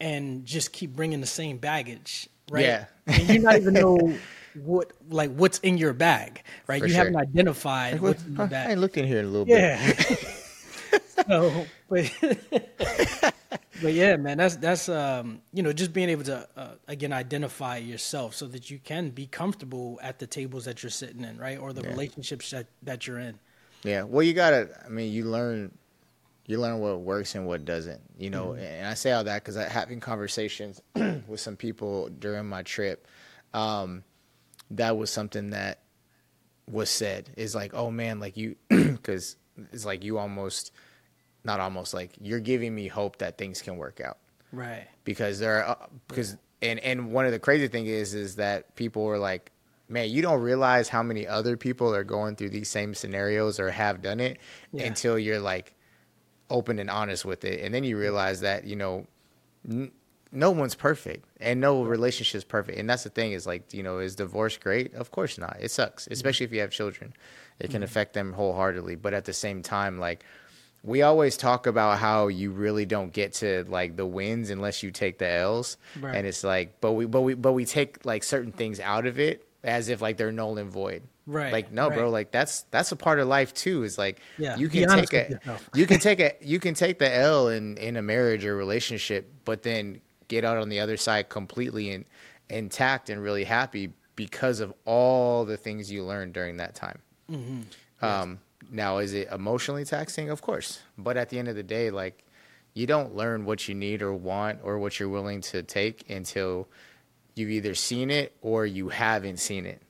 and 0.00 0.44
just 0.46 0.72
keep 0.72 0.94
bringing 0.94 1.20
the 1.20 1.26
same 1.26 1.58
baggage, 1.58 2.28
right? 2.50 2.64
Yeah. 2.64 2.84
and 3.06 3.28
you 3.28 3.40
not 3.40 3.56
even 3.56 3.74
know 3.74 3.96
what 4.54 4.92
like 5.08 5.32
what's 5.34 5.58
in 5.60 5.78
your 5.78 5.92
bag, 5.92 6.42
right? 6.66 6.80
For 6.80 6.86
you 6.86 6.92
sure. 6.92 7.04
haven't 7.04 7.16
identified 7.16 8.00
what's 8.00 8.24
in 8.24 8.34
your 8.34 8.42
I 8.42 8.48
bag. 8.48 8.70
ain't 8.70 8.80
looked 8.80 8.96
in 8.96 9.06
here 9.06 9.20
in 9.20 9.26
a 9.26 9.28
little 9.28 9.46
bit. 9.46 9.58
Yeah. 9.58 10.98
so, 11.28 11.66
but 11.88 12.12
but 13.82 13.92
yeah, 13.92 14.16
man, 14.16 14.38
that's 14.38 14.56
that's 14.56 14.88
um 14.88 15.40
you 15.52 15.62
know 15.62 15.72
just 15.72 15.92
being 15.92 16.08
able 16.08 16.24
to 16.24 16.48
uh, 16.56 16.68
again 16.88 17.12
identify 17.12 17.76
yourself 17.78 18.34
so 18.34 18.46
that 18.48 18.70
you 18.70 18.78
can 18.78 19.10
be 19.10 19.26
comfortable 19.26 19.98
at 20.02 20.18
the 20.18 20.26
tables 20.26 20.64
that 20.64 20.82
you're 20.82 20.90
sitting 20.90 21.24
in, 21.24 21.38
right, 21.38 21.58
or 21.58 21.72
the 21.72 21.82
relationships 21.82 22.50
that 22.50 22.66
that 22.82 23.06
you're 23.06 23.18
in. 23.18 23.38
Yeah. 23.82 24.02
Well, 24.02 24.22
you 24.22 24.34
gotta. 24.34 24.68
I 24.84 24.88
mean, 24.88 25.12
you 25.12 25.24
learn. 25.24 25.72
You 26.46 26.58
learn 26.58 26.80
what 26.80 27.00
works 27.00 27.36
and 27.36 27.46
what 27.46 27.64
doesn't. 27.64 28.00
You 28.18 28.30
know, 28.30 28.54
and 28.54 28.86
I 28.86 28.94
say 28.94 29.12
all 29.12 29.24
that 29.24 29.42
because 29.42 29.56
I 29.56 29.68
having 29.68 30.00
conversations 30.00 30.82
with 30.94 31.40
some 31.40 31.56
people 31.56 32.08
during 32.08 32.46
my 32.46 32.62
trip. 32.62 33.06
Um, 33.54 34.04
that 34.72 34.96
was 34.96 35.10
something 35.10 35.50
that 35.50 35.80
was 36.70 36.90
said. 36.90 37.30
Is 37.36 37.54
like, 37.54 37.74
oh 37.74 37.90
man, 37.90 38.20
like 38.20 38.36
you, 38.36 38.56
because 38.68 39.36
it's 39.72 39.84
like 39.84 40.04
you 40.04 40.18
almost, 40.18 40.72
not 41.44 41.60
almost 41.60 41.94
like 41.94 42.12
you're 42.20 42.40
giving 42.40 42.74
me 42.74 42.88
hope 42.88 43.18
that 43.18 43.38
things 43.38 43.62
can 43.62 43.76
work 43.76 44.00
out 44.00 44.18
Right. 44.52 44.86
because 45.04 45.38
there 45.38 45.64
are 45.64 45.70
uh, 45.82 45.86
because 46.08 46.36
and 46.62 46.78
and 46.80 47.12
one 47.12 47.24
of 47.26 47.32
the 47.32 47.38
crazy 47.38 47.68
thing 47.68 47.86
is 47.86 48.14
is 48.14 48.36
that 48.36 48.74
people 48.76 49.04
were 49.04 49.18
like 49.18 49.50
man, 49.88 50.08
you 50.08 50.22
don't 50.22 50.40
realize 50.40 50.88
how 50.88 51.02
many 51.02 51.26
other 51.26 51.56
people 51.56 51.92
are 51.92 52.04
going 52.04 52.36
through 52.36 52.48
these 52.50 52.68
same 52.68 52.94
scenarios 52.94 53.58
or 53.58 53.70
have 53.70 54.00
done 54.02 54.20
it 54.20 54.38
Yeah. 54.72 54.84
until 54.84 55.18
you're 55.18 55.40
like 55.40 55.74
open 56.48 56.78
and 56.78 56.88
honest 56.88 57.24
with 57.24 57.44
it. 57.44 57.60
And 57.64 57.74
then 57.74 57.82
you 57.82 57.98
realize 57.98 58.40
that, 58.42 58.64
you 58.64 58.76
know, 58.76 59.06
n- 59.68 59.90
no 60.32 60.50
one's 60.50 60.74
perfect 60.74 61.26
and 61.40 61.60
no 61.60 61.82
relationship's 61.82 62.44
perfect. 62.44 62.78
And 62.78 62.88
that's 62.88 63.02
the 63.04 63.10
thing 63.10 63.32
is 63.32 63.46
like, 63.46 63.72
you 63.74 63.82
know, 63.82 63.98
is 63.98 64.14
divorce 64.14 64.56
great? 64.56 64.94
Of 64.94 65.10
course 65.10 65.38
not. 65.38 65.56
It 65.60 65.70
sucks, 65.70 66.06
especially 66.08 66.44
if 66.44 66.52
you 66.52 66.60
have 66.60 66.70
children. 66.70 67.12
It 67.58 67.70
can 67.70 67.82
affect 67.82 68.14
them 68.14 68.32
wholeheartedly. 68.32 68.96
But 68.96 69.12
at 69.12 69.24
the 69.24 69.32
same 69.32 69.62
time, 69.62 69.98
like, 69.98 70.24
we 70.82 71.02
always 71.02 71.36
talk 71.36 71.66
about 71.66 71.98
how 71.98 72.28
you 72.28 72.52
really 72.52 72.86
don't 72.86 73.12
get 73.12 73.34
to 73.34 73.64
like 73.68 73.96
the 73.96 74.06
wins 74.06 74.48
unless 74.48 74.82
you 74.82 74.90
take 74.90 75.18
the 75.18 75.28
L's. 75.28 75.76
Right. 76.00 76.14
And 76.16 76.26
it's 76.26 76.42
like, 76.42 76.80
but 76.80 76.92
we, 76.92 77.04
but 77.04 77.20
we, 77.20 77.34
but 77.34 77.52
we 77.52 77.66
take 77.66 78.04
like 78.06 78.22
certain 78.22 78.52
things 78.52 78.80
out 78.80 79.06
of 79.06 79.18
it 79.20 79.46
as 79.62 79.90
if 79.90 80.00
like 80.00 80.16
they're 80.16 80.32
null 80.32 80.56
and 80.56 80.70
void. 80.70 81.02
Right, 81.26 81.52
Like, 81.52 81.70
no, 81.70 81.90
bro, 81.90 82.08
like 82.08 82.30
that's, 82.32 82.62
that's 82.70 82.90
a 82.92 82.96
part 82.96 83.20
of 83.20 83.28
life 83.28 83.52
too. 83.52 83.82
Is 83.84 83.98
like, 83.98 84.20
Yeah, 84.38 84.56
you 84.56 84.68
can 84.68 84.88
take 84.88 85.12
a, 85.12 85.30
yourself. 85.32 85.68
you 85.74 85.86
can 85.86 86.00
take 86.08 86.18
a, 86.18 86.32
you 86.40 86.58
can 86.58 86.72
take 86.74 86.98
the 86.98 87.14
L 87.14 87.48
in, 87.48 87.76
in 87.76 87.96
a 87.96 88.02
marriage 88.02 88.44
or 88.46 88.56
relationship, 88.56 89.30
but 89.44 89.62
then 89.62 90.00
get 90.30 90.44
out 90.44 90.56
on 90.56 90.68
the 90.70 90.80
other 90.80 90.96
side 90.96 91.28
completely 91.28 91.90
in, 91.90 92.06
intact 92.48 93.10
and 93.10 93.22
really 93.22 93.44
happy 93.44 93.92
because 94.16 94.60
of 94.60 94.72
all 94.86 95.44
the 95.44 95.56
things 95.56 95.90
you 95.90 96.04
learned 96.04 96.32
during 96.32 96.56
that 96.58 96.74
time. 96.74 97.00
Um, 98.00 98.38
now, 98.70 98.98
is 98.98 99.12
it 99.12 99.28
emotionally 99.32 99.84
taxing? 99.84 100.30
Of 100.30 100.40
course. 100.40 100.80
But 100.96 101.16
at 101.16 101.28
the 101.30 101.38
end 101.38 101.48
of 101.48 101.56
the 101.56 101.62
day, 101.62 101.90
like, 101.90 102.24
you 102.72 102.86
don't 102.86 103.14
learn 103.16 103.44
what 103.44 103.66
you 103.68 103.74
need 103.74 104.00
or 104.00 104.14
want 104.14 104.60
or 104.62 104.78
what 104.78 104.98
you're 105.00 105.08
willing 105.08 105.40
to 105.42 105.62
take 105.62 106.08
until 106.08 106.68
you've 107.34 107.50
either 107.50 107.74
seen 107.74 108.10
it 108.10 108.32
or 108.40 108.64
you 108.64 108.88
haven't 108.88 109.38
seen 109.38 109.66
it. 109.66 109.82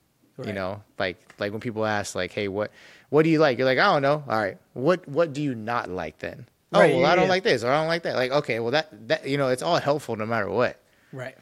You 0.46 0.54
know, 0.54 0.82
like 0.98 1.18
like 1.38 1.52
when 1.52 1.60
people 1.60 1.84
ask, 1.84 2.14
like, 2.14 2.32
"Hey, 2.32 2.48
what 2.48 2.70
what 3.10 3.24
do 3.24 3.28
you 3.28 3.38
like?" 3.38 3.58
You're 3.58 3.66
like, 3.66 3.78
"I 3.78 3.92
don't 3.92 4.00
know." 4.00 4.24
All 4.26 4.38
right, 4.38 4.56
what 4.72 5.06
what 5.06 5.34
do 5.34 5.42
you 5.42 5.54
not 5.54 5.90
like 5.90 6.18
then? 6.20 6.46
Oh, 6.72 6.78
Right, 6.80 6.90
well, 6.92 7.00
yeah, 7.00 7.12
I 7.12 7.16
don't 7.16 7.24
yeah. 7.24 7.30
like 7.30 7.42
this 7.42 7.64
or 7.64 7.70
I 7.70 7.78
don't 7.80 7.88
like 7.88 8.02
that. 8.04 8.14
Like, 8.16 8.30
okay, 8.30 8.60
well, 8.60 8.70
that 8.72 9.08
that 9.08 9.26
you 9.28 9.36
know, 9.38 9.48
it's 9.48 9.62
all 9.62 9.76
helpful 9.78 10.16
no 10.16 10.26
matter 10.26 10.48
what. 10.48 10.80
Right. 11.12 11.36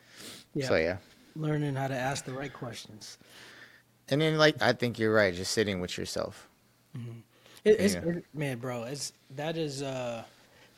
Yeah. 0.55 0.67
So 0.69 0.77
yeah, 0.77 0.97
Learning 1.37 1.75
how 1.75 1.89
to 1.89 1.95
ask 1.97 2.25
the 2.25 2.33
right 2.33 2.53
questions. 2.53 3.19
and 4.09 4.21
then 4.21 4.39
like 4.39 4.61
I 4.63 4.73
think 4.73 4.99
you're 4.99 5.13
right, 5.13 5.35
just 5.35 5.53
sitting 5.53 5.81
with 5.81 5.97
yourself. 5.99 6.49
It, 7.65 7.77
it's 7.81 7.95
it- 7.95 8.25
man, 8.35 8.59
bro. 8.59 8.85
It's 8.85 9.13
that 9.37 9.57
is 9.57 9.83
uh, 9.83 10.25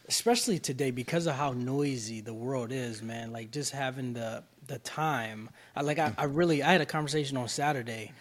especially 0.09 0.59
today 0.59 0.91
because 0.91 1.27
of 1.27 1.35
how 1.37 1.53
noisy 1.53 2.21
the 2.21 2.35
world 2.35 2.73
is, 2.73 3.03
man. 3.03 3.33
Like 3.33 3.51
just 3.53 3.73
having 3.73 4.13
the 4.15 4.43
the 4.67 4.79
time. 4.81 5.49
I 5.77 5.83
like 5.83 5.99
I, 5.99 6.13
I 6.19 6.25
really 6.25 6.63
I 6.63 6.73
had 6.73 6.81
a 6.81 6.87
conversation 6.87 7.37
on 7.37 7.49
Saturday 7.49 8.13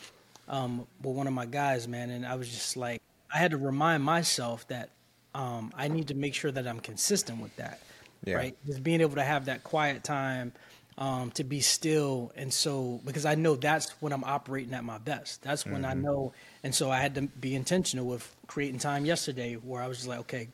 um, 0.47 0.85
with 1.01 1.15
one 1.15 1.27
of 1.27 1.33
my 1.33 1.45
guys, 1.47 1.87
man, 1.87 2.09
and 2.11 2.25
I 2.25 2.35
was 2.35 2.49
just 2.49 2.77
like 2.77 3.01
I 3.33 3.37
had 3.39 3.51
to 3.51 3.57
remind 3.57 4.03
myself 4.03 4.67
that 4.67 4.89
um, 5.33 5.71
I 5.75 5.87
need 5.87 6.07
to 6.09 6.15
make 6.15 6.33
sure 6.33 6.51
that 6.51 6.67
I'm 6.67 6.79
consistent 6.79 7.41
with 7.41 7.55
that. 7.57 7.79
Yeah. 8.25 8.35
Right, 8.35 8.57
just 8.65 8.83
being 8.83 9.01
able 9.01 9.15
to 9.15 9.23
have 9.23 9.45
that 9.45 9.63
quiet 9.63 10.03
time. 10.03 10.53
Um, 10.97 11.31
to 11.35 11.45
be 11.45 11.61
still 11.61 12.33
and 12.35 12.53
so 12.53 12.99
because 13.05 13.25
I 13.25 13.35
know 13.35 13.55
that's 13.55 13.89
when 14.01 14.11
I'm 14.11 14.25
operating 14.25 14.73
at 14.73 14.83
my 14.83 14.97
best. 14.97 15.41
That's 15.41 15.65
when 15.65 15.85
I 15.85 15.93
know, 15.93 16.33
and 16.61 16.75
so 16.75 16.91
I 16.91 16.99
had 16.99 17.15
to 17.15 17.21
be 17.21 17.55
intentional 17.55 18.05
with 18.05 18.35
creating 18.47 18.79
time 18.81 19.05
yesterday 19.05 19.53
where 19.53 19.81
I 19.81 19.87
was 19.87 19.99
just 19.99 20.09
like, 20.09 20.19
okay, 20.19 20.49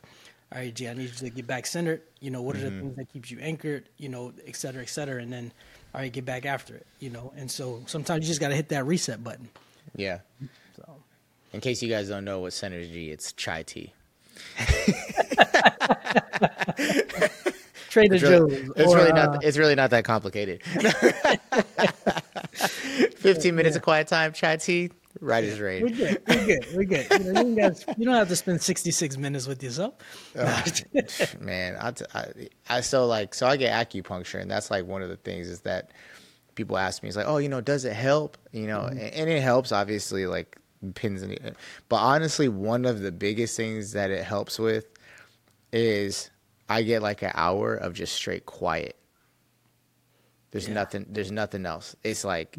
all 0.51 0.59
right, 0.59 0.71
G, 0.71 0.87
I 0.87 0.93
need 0.93 1.09
you 1.09 1.09
to 1.09 1.29
get 1.31 1.47
back 1.47 1.65
centered. 1.65 2.03
You 2.19 2.29
know, 2.29 2.43
what 2.43 2.57
are 2.57 2.59
the 2.59 2.69
things 2.69 2.95
that 2.95 3.11
keeps 3.11 3.31
you 3.31 3.39
anchored? 3.41 3.89
You 3.97 4.09
know, 4.09 4.33
et 4.45 4.55
cetera, 4.55 4.83
et 4.83 4.89
cetera, 4.89 5.19
and 5.19 5.33
then 5.33 5.51
all 5.95 6.01
right, 6.01 6.13
get 6.13 6.25
back 6.25 6.45
after 6.45 6.75
it. 6.75 6.85
You 6.99 7.09
know, 7.09 7.33
and 7.35 7.49
so 7.49 7.81
sometimes 7.87 8.25
you 8.25 8.27
just 8.27 8.39
got 8.39 8.49
to 8.49 8.55
hit 8.55 8.69
that 8.69 8.85
reset 8.85 9.23
button. 9.23 9.49
Yeah. 9.95 10.19
So 10.75 10.97
In 11.53 11.59
case 11.59 11.81
you 11.81 11.89
guys 11.89 12.07
don't 12.07 12.23
know 12.23 12.41
what 12.41 12.51
Synergy, 12.51 13.09
it's 13.09 13.33
chai 13.33 13.63
tea. 13.63 13.93
Trader 17.89 18.15
It's 18.15 18.23
really, 18.23 18.55
Joe's. 18.55 18.71
it's 18.75 18.91
or, 18.91 18.97
really 18.97 19.11
uh, 19.11 19.25
not. 19.25 19.43
It's 19.43 19.57
really 19.57 19.75
not 19.75 19.89
that 19.91 20.03
complicated. 20.03 20.61
Fifteen 23.15 23.55
minutes 23.55 23.75
of 23.75 23.81
quiet 23.83 24.07
time, 24.07 24.33
chai 24.33 24.57
tea, 24.57 24.91
right 25.21 25.43
as 25.43 25.59
We're 25.59 25.65
rain. 25.65 25.87
good. 25.93 26.21
We're 26.27 26.45
good. 26.45 26.65
We're 26.73 26.83
good. 26.83 27.07
You, 27.11 27.33
know, 27.33 27.41
you, 27.41 27.55
guys, 27.55 27.85
you 27.97 28.05
don't 28.05 28.15
have 28.15 28.27
to 28.27 28.35
spend 28.35 28.61
66 28.61 29.17
minutes 29.17 29.47
with 29.47 29.63
yourself. 29.63 29.93
Man, 31.39 31.77
I, 31.79 31.91
t- 31.91 32.05
I, 32.13 32.25
I 32.69 32.81
so 32.81 33.05
like 33.07 33.33
so 33.33 33.47
I 33.47 33.55
get 33.57 33.89
acupuncture, 33.89 34.41
and 34.41 34.51
that's 34.51 34.69
like 34.69 34.85
one 34.85 35.01
of 35.01 35.09
the 35.09 35.17
things 35.17 35.47
is 35.47 35.61
that 35.61 35.91
people 36.55 36.77
ask 36.77 37.01
me, 37.01 37.09
it's 37.09 37.17
like, 37.17 37.27
oh, 37.27 37.37
you 37.37 37.49
know, 37.49 37.61
does 37.61 37.85
it 37.85 37.93
help? 37.93 38.37
You 38.51 38.67
know, 38.67 38.81
and, 38.81 38.99
and 38.99 39.29
it 39.29 39.41
helps 39.41 39.71
obviously, 39.71 40.27
like 40.27 40.57
pins 40.93 41.21
in 41.23 41.29
the. 41.29 41.39
But 41.89 41.97
honestly, 41.97 42.47
one 42.47 42.85
of 42.85 43.01
the 43.01 43.11
biggest 43.11 43.55
things 43.57 43.93
that 43.93 44.11
it 44.11 44.23
helps 44.23 44.59
with 44.59 44.85
is 45.71 46.29
I 46.69 46.83
get 46.83 47.01
like 47.01 47.21
an 47.21 47.31
hour 47.33 47.75
of 47.75 47.93
just 47.93 48.13
straight 48.13 48.45
quiet. 48.45 48.95
There's 50.51 50.69
nothing. 50.69 51.05
There's 51.09 51.31
nothing 51.31 51.65
else. 51.65 51.97
It's 52.03 52.23
like, 52.23 52.55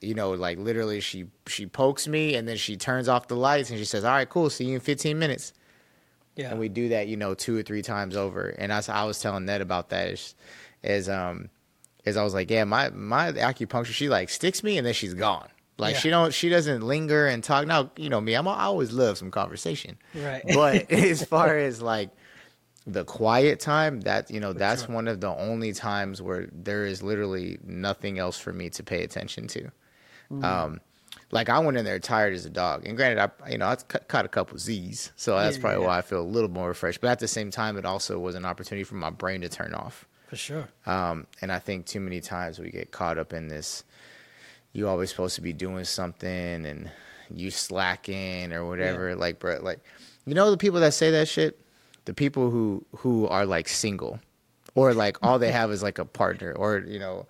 you 0.00 0.14
know, 0.14 0.30
like 0.30 0.58
literally, 0.58 1.00
she 1.00 1.26
she 1.46 1.66
pokes 1.66 2.08
me 2.08 2.36
and 2.36 2.48
then 2.48 2.56
she 2.56 2.76
turns 2.76 3.06
off 3.06 3.28
the 3.28 3.36
lights 3.36 3.68
and 3.68 3.78
she 3.78 3.84
says, 3.84 4.02
"All 4.04 4.12
right, 4.12 4.28
cool. 4.28 4.48
See 4.48 4.64
you 4.64 4.76
in 4.76 4.80
15 4.80 5.18
minutes." 5.18 5.52
Yeah. 6.36 6.50
and 6.50 6.58
we 6.58 6.68
do 6.68 6.88
that, 6.88 7.06
you 7.06 7.16
know, 7.16 7.34
two 7.34 7.56
or 7.56 7.62
three 7.62 7.82
times 7.82 8.16
over. 8.16 8.48
And 8.48 8.72
I, 8.72 8.82
I 8.88 9.04
was 9.04 9.20
telling 9.20 9.44
Ned 9.44 9.60
about 9.60 9.90
that 9.90 10.08
is, 10.08 10.34
is 10.82 11.08
um, 11.08 11.48
is 12.04 12.16
I 12.16 12.24
was 12.24 12.34
like, 12.34 12.50
yeah, 12.50 12.64
my 12.64 12.90
my 12.90 13.32
acupuncture, 13.32 13.86
she 13.86 14.08
like 14.08 14.28
sticks 14.28 14.62
me 14.62 14.78
and 14.78 14.86
then 14.86 14.94
she's 14.94 15.14
gone. 15.14 15.48
Like 15.76 15.94
Yeah. 15.94 16.00
she 16.00 16.10
don't, 16.10 16.32
she 16.34 16.48
doesn't 16.48 16.82
linger 16.82 17.26
and 17.26 17.42
talk. 17.42 17.66
Now, 17.66 17.90
you 17.96 18.08
know 18.08 18.20
me, 18.20 18.34
I'm 18.34 18.46
I 18.46 18.62
always 18.64 18.92
love 18.92 19.18
some 19.18 19.30
conversation, 19.30 19.98
Right. 20.14 20.42
But 20.54 20.90
as 20.92 21.24
far 21.24 21.56
as 21.58 21.82
like 21.82 22.10
the 22.86 23.04
quiet 23.04 23.60
time, 23.60 24.02
that 24.02 24.30
you 24.30 24.40
know, 24.40 24.52
that's 24.52 24.84
sure. 24.84 24.94
one 24.94 25.08
of 25.08 25.20
the 25.20 25.30
only 25.34 25.72
times 25.72 26.20
where 26.22 26.48
there 26.52 26.84
is 26.84 27.02
literally 27.02 27.58
nothing 27.64 28.18
else 28.18 28.38
for 28.38 28.52
me 28.52 28.70
to 28.70 28.82
pay 28.82 29.02
attention 29.02 29.46
to. 29.48 29.70
Mm. 30.30 30.44
Um, 30.44 30.80
like 31.30 31.48
I 31.48 31.58
went 31.58 31.76
in 31.76 31.84
there 31.84 31.98
tired 31.98 32.34
as 32.34 32.44
a 32.44 32.50
dog, 32.50 32.86
and 32.86 32.96
granted, 32.96 33.18
I 33.18 33.50
you 33.50 33.58
know 33.58 33.66
I 33.66 33.76
caught 33.76 34.24
a 34.26 34.28
couple 34.28 34.56
Z's, 34.58 35.10
so 35.16 35.36
that's 35.36 35.56
Yeah, 35.56 35.62
probably 35.62 35.80
yeah. 35.80 35.86
why 35.88 35.98
I 35.98 36.02
feel 36.02 36.20
a 36.20 36.22
little 36.22 36.50
more 36.50 36.68
refreshed. 36.68 37.00
But 37.00 37.08
at 37.10 37.18
the 37.18 37.26
same 37.28 37.50
time, 37.50 37.76
it 37.76 37.84
also 37.84 38.18
was 38.18 38.34
an 38.36 38.44
opportunity 38.44 38.84
for 38.84 38.94
my 38.94 39.10
brain 39.10 39.40
to 39.40 39.48
turn 39.48 39.74
off. 39.74 40.06
For 40.28 40.36
sure. 40.36 40.68
Um, 40.86 41.26
and 41.40 41.50
I 41.50 41.58
think 41.58 41.86
too 41.86 42.00
many 42.00 42.20
times 42.20 42.58
we 42.58 42.70
get 42.70 42.92
caught 42.92 43.18
up 43.18 43.32
in 43.32 43.48
this. 43.48 43.82
You 44.74 44.88
always 44.88 45.08
supposed 45.08 45.36
to 45.36 45.40
be 45.40 45.52
doing 45.54 45.84
something, 45.84 46.66
and 46.66 46.90
you 47.30 47.50
slacking 47.50 48.52
or 48.52 48.66
whatever. 48.66 49.14
Like, 49.14 49.38
bro, 49.38 49.58
like 49.62 49.78
you 50.26 50.34
know 50.34 50.50
the 50.50 50.56
people 50.58 50.80
that 50.80 50.92
say 50.94 51.10
that 51.12 51.28
shit, 51.28 51.58
the 52.04 52.12
people 52.12 52.50
who 52.50 52.84
who 52.96 53.26
are 53.28 53.46
like 53.46 53.68
single, 53.68 54.20
or 54.74 54.92
like 54.92 55.16
all 55.22 55.38
they 55.38 55.52
have 55.52 55.70
is 55.70 55.82
like 55.82 55.98
a 55.98 56.04
partner, 56.04 56.52
or 56.52 56.78
you 56.86 56.98
know, 56.98 57.26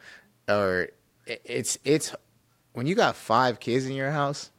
or 0.48 0.88
it- 1.26 1.42
it's 1.44 1.78
it's 1.84 2.14
when 2.72 2.86
you 2.86 2.94
got 2.96 3.14
five 3.14 3.60
kids 3.60 3.86
in 3.86 3.92
your 3.92 4.10
house, 4.10 4.50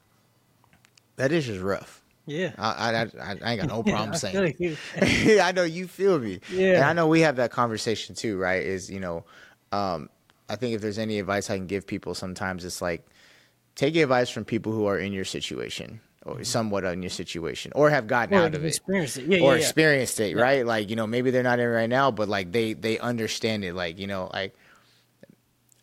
that 1.18 1.32
is 1.32 1.46
just 1.46 1.62
rough. 1.62 2.02
Yeah. 2.28 2.54
I 2.58 2.70
I, 2.70 3.02
I, 3.02 3.08
I 3.44 3.52
ain't 3.54 3.62
got 3.62 3.68
no 3.68 3.84
problem 3.92 4.12
I 4.14 4.18
saying. 4.18 4.56
it. 4.60 5.40
I 5.42 5.52
know 5.52 5.64
you 5.64 5.88
feel 5.88 6.20
me. 6.20 6.40
Yeah. 6.52 6.76
And 6.76 6.84
I 6.86 6.94
know 6.94 7.08
we 7.08 7.22
have 7.22 7.36
that 7.38 7.52
conversation 7.52 8.16
too, 8.16 8.38
right? 8.38 8.64
Is 8.64 8.90
you 8.90 9.00
know, 9.00 9.26
um, 9.72 10.10
I 10.50 10.56
think 10.56 10.76
if 10.76 10.82
there's 10.82 11.00
any 11.00 11.20
advice 11.20 11.50
I 11.50 11.58
can 11.58 11.68
give 11.68 11.88
people, 11.88 12.14
sometimes 12.14 12.66
it's 12.66 12.82
like 12.82 13.06
take 13.76 13.96
advice 13.96 14.30
from 14.30 14.46
people 14.46 14.72
who 14.72 14.86
are 14.86 14.98
in 14.98 15.14
your 15.14 15.26
situation 15.26 16.00
or 16.26 16.44
somewhat 16.44 16.84
in 16.86 17.04
your 17.04 17.10
situation 17.10 17.72
or 17.76 17.90
have 17.90 18.08
gotten 18.08 18.36
Mm-hmm. 18.36 18.44
Or 18.44 18.46
out 18.48 18.56
of 18.56 18.64
it 18.64 18.68
experienced 18.68 19.18
it. 19.18 19.26
Yeah, 19.26 19.38
or 19.38 19.40
yeah, 19.40 19.50
yeah. 19.52 19.56
experienced 19.58 20.20
it, 20.20 20.36
right? 20.36 20.66
Like, 20.66 20.90
you 20.90 20.96
know, 20.96 21.08
maybe 21.08 21.32
they're 21.32 21.44
not 21.44 21.60
in 21.60 21.70
right 21.70 21.90
now, 21.90 22.12
but 22.12 22.28
like 22.28 22.52
they 22.52 22.74
they 22.74 22.98
understand 23.00 23.64
it. 23.64 23.74
Like, 23.74 24.00
you 24.00 24.08
know, 24.08 24.30
like 24.34 24.56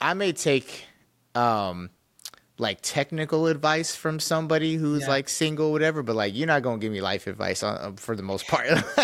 I 0.01 0.15
may 0.15 0.33
take 0.33 0.85
um 1.35 1.91
like 2.63 2.79
technical 2.81 3.47
advice 3.49 3.95
from 3.95 4.19
somebody 4.21 4.77
who's 4.77 5.03
Yeah. 5.03 5.09
like 5.11 5.29
single, 5.29 5.71
whatever, 5.73 6.03
but 6.03 6.17
like 6.17 6.35
you're 6.35 6.47
not 6.47 6.63
gonna 6.63 6.79
give 6.79 6.93
me 6.93 7.01
life 7.03 7.27
advice 7.27 7.63
on, 7.63 7.77
uh, 7.77 7.93
for 7.97 8.17
the 8.17 8.23
most 8.23 8.47
part. 8.47 8.67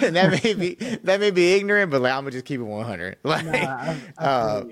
and 0.00 0.16
that 0.16 0.40
may 0.44 0.54
be 0.54 0.74
that 1.04 1.20
may 1.20 1.30
be 1.30 1.54
ignorant, 1.54 1.90
but 1.90 2.02
like 2.02 2.12
I'm 2.12 2.20
gonna 2.22 2.32
just 2.32 2.44
keep 2.44 2.60
it 2.60 2.64
100. 2.64 3.16
Like, 3.24 3.44
Nah, 3.46 3.94
uh, 4.18 4.64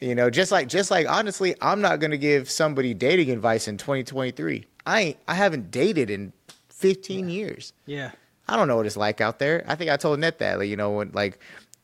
you. 0.00 0.14
know, 0.14 0.30
just 0.30 0.50
like 0.52 0.68
just 0.68 0.90
like 0.90 1.08
honestly, 1.08 1.54
I'm 1.60 1.80
not 1.80 2.00
gonna 2.00 2.16
give 2.16 2.50
somebody 2.50 2.94
dating 2.94 3.30
advice 3.30 3.68
in 3.68 3.76
2023. 3.76 4.64
I 4.86 5.00
ain't 5.00 5.16
I 5.28 5.34
haven't 5.34 5.70
dated 5.70 6.10
in 6.10 6.32
15 6.70 7.28
years. 7.28 7.72
Yeah. 7.86 8.12
I 8.48 8.56
don't 8.56 8.66
know 8.68 8.76
what 8.76 8.86
it's 8.86 8.96
like 8.96 9.20
out 9.20 9.38
there. 9.38 9.64
I 9.68 9.76
think 9.76 9.90
I 9.90 9.96
told 9.96 10.18
Net 10.18 10.38
that, 10.40 10.58
like, 10.58 10.68
you 10.68 10.76
know, 10.76 10.90
when 10.90 11.12
like, 11.12 11.38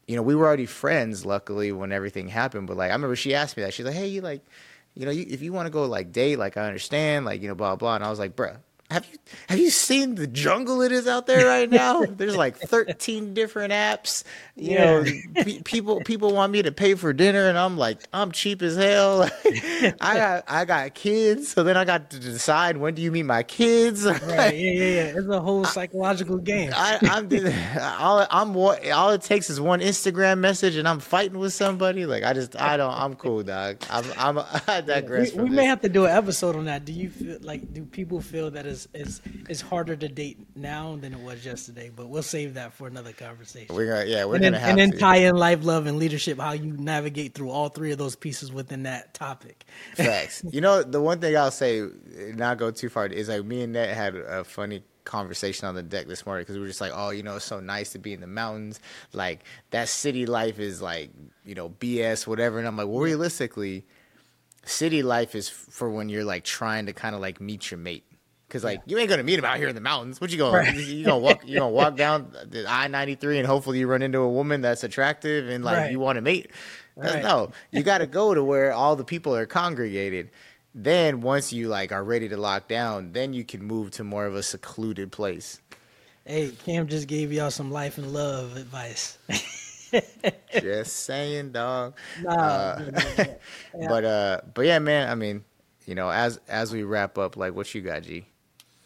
you 0.08 0.16
know, 0.16 0.22
we 0.22 0.34
were 0.34 0.44
already 0.46 0.66
friends, 0.66 1.24
luckily, 1.24 1.70
when 1.70 1.92
everything 1.92 2.28
happened. 2.28 2.66
But 2.66 2.76
like, 2.76 2.90
I 2.90 2.94
remember 2.94 3.14
she 3.14 3.32
asked 3.34 3.56
me 3.56 3.62
that. 3.62 3.72
She's 3.74 3.86
like, 3.86 3.94
"Hey, 3.94 4.08
you 4.08 4.22
like, 4.22 4.44
you 4.98 5.06
know, 5.06 5.12
you, 5.12 5.24
if 5.28 5.42
you 5.42 5.52
want 5.52 5.66
to 5.66 5.70
go 5.70 5.84
like 5.84 6.12
date, 6.12 6.38
like, 6.38 6.56
I 6.56 6.66
understand, 6.66 7.24
like, 7.24 7.40
you 7.40 7.48
know, 7.48 7.54
blah 7.54 7.76
blah." 7.76 7.94
And 7.94 8.04
I 8.04 8.10
was 8.10 8.18
like, 8.18 8.34
"Bruh, 8.36 8.58
have 8.90 9.06
you 9.12 9.18
have 9.50 9.58
you 9.58 9.68
seen 9.70 10.14
the 10.14 10.26
jungle 10.26 10.80
it 10.80 10.92
is 10.92 11.06
out 11.06 11.26
there 11.26 11.46
right 11.46 11.68
now? 11.82 12.04
There's 12.06 12.36
like 12.36 12.56
13 12.56 13.34
different 13.34 13.72
apps. 13.72 14.24
You 14.56 14.72
Yeah. 14.72 14.84
know, 15.02 15.04
pe- 15.44 15.60
people 15.62 16.00
people 16.00 16.32
want 16.32 16.52
me 16.52 16.62
to 16.62 16.72
pay 16.72 16.94
for 16.94 17.12
dinner, 17.12 17.48
and 17.48 17.58
I'm 17.58 17.76
like, 17.76 17.98
I'm 18.14 18.32
cheap 18.32 18.62
as 18.62 18.76
hell. 18.76 19.22
I 19.44 19.92
got 20.16 20.44
I 20.48 20.64
got 20.64 20.94
kids, 20.94 21.48
so 21.48 21.62
then 21.64 21.76
I 21.76 21.84
got 21.84 22.10
to 22.10 22.18
decide 22.18 22.78
when 22.78 22.94
do 22.94 23.02
you 23.02 23.12
meet 23.12 23.24
my 23.24 23.42
kids. 23.42 24.04
Right, 24.06 24.22
yeah, 24.24 24.50
yeah, 24.52 24.72
yeah. 24.72 25.18
It's 25.18 25.28
a 25.28 25.40
whole 25.40 25.64
psychological 25.66 26.38
game. 26.38 26.72
I, 26.74 26.98
I'm 27.02 27.28
all 28.00 28.26
I'm 28.30 28.56
all 28.56 29.10
it 29.10 29.22
takes 29.22 29.50
is 29.50 29.60
one 29.60 29.80
Instagram 29.80 30.38
message, 30.38 30.76
and 30.76 30.88
I'm 30.88 31.00
fighting 31.00 31.38
with 31.38 31.52
somebody. 31.52 32.06
Like 32.06 32.24
I 32.24 32.32
just 32.32 32.58
I 32.60 32.76
don't 32.78 32.92
I'm 32.92 33.14
cool, 33.16 33.42
dog. 33.42 33.82
I'm 33.90 34.04
I'm 34.16 34.38
I 34.66 34.80
digress. 34.80 35.34
we, 35.34 35.44
we 35.44 35.50
may 35.50 35.66
have 35.66 35.82
to 35.82 35.88
do 35.90 36.06
an 36.06 36.16
episode 36.16 36.56
on 36.56 36.64
that. 36.64 36.84
Do 36.86 36.92
you 36.94 37.10
feel 37.10 37.38
like 37.42 37.72
do 37.74 37.84
people 37.84 38.20
feel 38.22 38.50
that 38.52 38.66
it's 38.86 39.20
it's, 39.20 39.20
it's 39.48 39.60
harder 39.60 39.96
to 39.96 40.08
date 40.08 40.38
now 40.56 40.96
than 40.96 41.12
it 41.12 41.20
was 41.20 41.44
yesterday? 41.44 41.90
But 41.94 42.08
we'll 42.08 42.22
save 42.22 42.54
that 42.54 42.72
for 42.72 42.86
another 42.86 43.12
conversation. 43.12 43.74
We're 43.74 43.86
gonna 43.86 44.04
yeah 44.06 44.24
we're 44.24 44.36
and 44.36 44.44
then, 44.44 44.52
gonna 44.52 44.60
have 44.60 44.70
and 44.70 44.78
then 44.78 44.90
to. 44.92 44.98
tie 44.98 45.16
in 45.16 45.36
life, 45.36 45.64
love, 45.64 45.86
and 45.86 45.98
leadership. 45.98 46.38
How 46.38 46.52
you 46.52 46.72
navigate 46.72 47.34
through 47.34 47.50
all 47.50 47.68
three 47.68 47.92
of 47.92 47.98
those 47.98 48.16
pieces 48.16 48.52
within 48.52 48.84
that 48.84 49.14
topic. 49.14 49.64
Facts. 49.94 50.44
You 50.58 50.60
know, 50.62 50.82
the 50.82 51.00
one 51.00 51.20
thing 51.20 51.36
I'll 51.36 51.50
say, 51.50 51.86
not 52.34 52.58
go 52.58 52.70
too 52.70 52.88
far, 52.88 53.06
is 53.06 53.28
like 53.28 53.44
me 53.44 53.62
and 53.62 53.74
Ned 53.74 53.94
had 53.94 54.16
a 54.16 54.42
funny 54.42 54.82
conversation 55.04 55.66
on 55.66 55.74
the 55.74 55.82
deck 55.82 56.06
this 56.06 56.26
morning 56.26 56.42
because 56.42 56.56
we 56.56 56.60
were 56.60 56.68
just 56.68 56.80
like, 56.80 56.92
oh, 56.94 57.10
you 57.10 57.22
know, 57.22 57.36
it's 57.36 57.44
so 57.44 57.60
nice 57.60 57.90
to 57.92 57.98
be 57.98 58.12
in 58.12 58.20
the 58.20 58.26
mountains. 58.26 58.80
Like 59.12 59.44
that 59.70 59.88
city 59.88 60.26
life 60.26 60.58
is 60.58 60.80
like, 60.82 61.10
you 61.44 61.54
know, 61.54 61.70
BS, 61.70 62.26
whatever. 62.26 62.58
And 62.58 62.66
I'm 62.68 62.76
like, 62.76 62.88
well, 62.88 63.00
realistically, 63.00 63.84
city 64.64 65.02
life 65.02 65.34
is 65.34 65.48
for 65.48 65.90
when 65.90 66.08
you're 66.08 66.24
like 66.24 66.44
trying 66.44 66.86
to 66.86 66.92
kind 66.92 67.14
of 67.14 67.20
like 67.20 67.40
meet 67.40 67.70
your 67.70 67.78
mate. 67.78 68.04
Cause 68.48 68.64
like 68.64 68.80
you 68.86 68.96
ain't 68.98 69.10
gonna 69.10 69.22
meet 69.22 69.38
him 69.38 69.44
out 69.44 69.58
here 69.58 69.68
in 69.68 69.74
the 69.74 69.80
mountains. 69.80 70.20
What 70.22 70.30
you 70.30 70.38
gonna 70.38 70.56
Right. 70.56 70.74
you 70.74 71.04
gonna 71.04 71.18
walk 71.18 71.46
you 71.46 71.58
gonna 71.58 71.68
walk 71.68 71.96
down 72.04 72.32
the 72.46 72.64
I 72.66 72.88
ninety 72.88 73.14
three 73.14 73.38
and 73.38 73.46
hopefully 73.46 73.78
you 73.78 73.86
run 73.86 74.00
into 74.00 74.20
a 74.20 74.28
woman 74.28 74.62
that's 74.62 74.82
attractive 74.84 75.48
and 75.48 75.62
like 75.64 75.76
Right. 75.76 75.90
you 75.92 76.00
want 76.00 76.16
to 76.16 76.22
mate. 76.22 76.50
Right. 76.96 77.22
No, 77.22 77.52
you 77.70 77.82
got 77.82 77.98
to 77.98 78.06
go 78.06 78.34
to 78.34 78.42
where 78.42 78.72
all 78.72 78.96
the 78.96 79.04
people 79.04 79.36
are 79.36 79.46
congregated. 79.46 80.30
Then 80.74 81.20
once 81.20 81.52
you 81.52 81.68
like 81.68 81.92
are 81.92 82.02
ready 82.02 82.28
to 82.30 82.36
lock 82.36 82.68
down, 82.68 83.12
then 83.12 83.32
you 83.34 83.44
can 83.44 83.62
move 83.62 83.90
to 83.92 84.04
more 84.04 84.24
of 84.26 84.34
a 84.34 84.42
secluded 84.42 85.12
place. 85.12 85.60
Hey, 86.24 86.50
Cam 86.64 86.88
just 86.88 87.06
gave 87.06 87.32
y'all 87.32 87.50
some 87.50 87.70
life 87.70 87.98
and 87.98 88.12
love 88.12 88.56
advice. 88.56 89.18
Just 90.60 91.04
saying, 91.04 91.52
dog. 91.52 91.94
Nah, 92.22 92.30
Uh, 92.30 92.90
yeah, 92.92 93.02
yeah, 93.18 93.34
yeah. 93.78 93.88
But 93.88 94.04
uh, 94.04 94.40
but 94.54 94.66
yeah, 94.66 94.78
man. 94.78 95.08
I 95.08 95.14
mean, 95.14 95.44
you 95.86 95.94
know, 95.94 96.10
as 96.10 96.38
as 96.48 96.72
we 96.72 96.82
wrap 96.82 97.16
up, 97.16 97.36
like, 97.36 97.54
what 97.54 97.74
you 97.74 97.80
got, 97.80 98.02
G? 98.02 98.26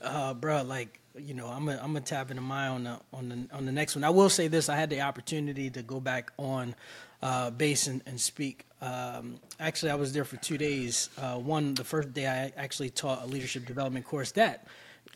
Uh, 0.02 0.34
bro, 0.34 0.62
like 0.62 0.98
you 1.16 1.34
know, 1.34 1.46
I'm 1.46 1.66
gonna 1.66 1.78
I'm 1.82 1.92
gonna 1.92 2.00
tap 2.00 2.30
into 2.30 2.42
my 2.42 2.68
on 2.68 2.84
the 2.84 2.98
on 3.12 3.28
the 3.28 3.48
on 3.56 3.66
the 3.66 3.72
next 3.72 3.94
one. 3.94 4.04
I 4.04 4.10
will 4.10 4.30
say 4.30 4.48
this: 4.48 4.68
I 4.68 4.76
had 4.76 4.90
the 4.90 5.00
opportunity 5.02 5.70
to 5.70 5.82
go 5.82 6.00
back 6.00 6.32
on 6.38 6.74
uh, 7.22 7.50
base 7.50 7.86
and, 7.86 8.02
and 8.06 8.20
speak. 8.20 8.66
Um, 8.80 9.36
actually, 9.60 9.92
I 9.92 9.94
was 9.96 10.12
there 10.12 10.24
for 10.24 10.36
two 10.38 10.58
days. 10.58 11.08
Uh, 11.18 11.36
one, 11.38 11.74
the 11.74 11.84
first 11.84 12.12
day, 12.12 12.26
I 12.26 12.52
actually 12.60 12.90
taught 12.90 13.22
a 13.22 13.26
leadership 13.26 13.66
development 13.66 14.06
course 14.06 14.32
that 14.32 14.66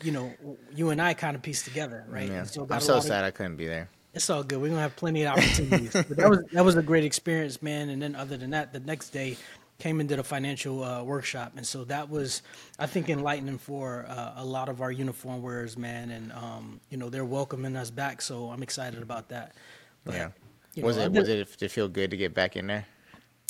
you 0.02 0.12
know 0.12 0.32
you 0.74 0.90
and 0.90 1.00
I 1.00 1.14
kind 1.14 1.34
of 1.34 1.42
pieced 1.42 1.64
together, 1.64 2.04
right? 2.08 2.28
Yeah. 2.28 2.44
Got 2.54 2.72
I'm 2.72 2.80
so 2.80 2.92
lot 2.94 2.98
of- 2.98 3.04
sad 3.04 3.24
I 3.24 3.30
couldn't 3.30 3.56
be 3.56 3.66
there. 3.66 3.88
it's 4.14 4.28
all 4.30 4.42
good. 4.42 4.60
We're 4.60 4.68
gonna 4.68 4.80
have 4.82 4.96
plenty 4.96 5.22
of 5.24 5.32
opportunities. 5.32 5.92
but 5.92 6.16
that 6.16 6.28
was 6.30 6.40
that 6.52 6.64
was 6.64 6.76
a 6.76 6.82
great 6.82 7.04
experience, 7.04 7.60
man. 7.62 7.88
And 7.88 8.00
then 8.02 8.14
other 8.14 8.36
than 8.36 8.50
that, 8.50 8.72
the 8.72 8.80
next 8.80 9.10
day 9.10 9.36
came 9.78 10.00
and 10.00 10.08
did 10.08 10.18
a 10.18 10.24
financial 10.24 10.82
uh, 10.82 11.02
workshop, 11.02 11.52
and 11.56 11.66
so 11.66 11.84
that 11.84 12.08
was, 12.08 12.42
I 12.78 12.86
think, 12.86 13.08
enlightening 13.08 13.58
for 13.58 14.06
uh, 14.08 14.34
a 14.36 14.44
lot 14.44 14.68
of 14.68 14.80
our 14.80 14.90
uniform 14.90 15.42
wearers, 15.42 15.76
man. 15.76 16.10
And 16.10 16.32
um, 16.32 16.80
you 16.90 16.96
know, 16.96 17.10
they're 17.10 17.24
welcoming 17.24 17.76
us 17.76 17.90
back, 17.90 18.22
so 18.22 18.50
I'm 18.50 18.62
excited 18.62 19.02
about 19.02 19.28
that. 19.28 19.54
But, 20.04 20.14
Yeah. 20.14 20.28
Was 20.82 20.96
know, 20.96 21.04
it 21.04 21.12
was 21.12 21.28
it 21.28 21.58
to 21.58 21.68
feel 21.68 21.88
good 21.88 22.10
to 22.10 22.16
get 22.16 22.34
back 22.34 22.56
in 22.56 22.66
there? 22.66 22.86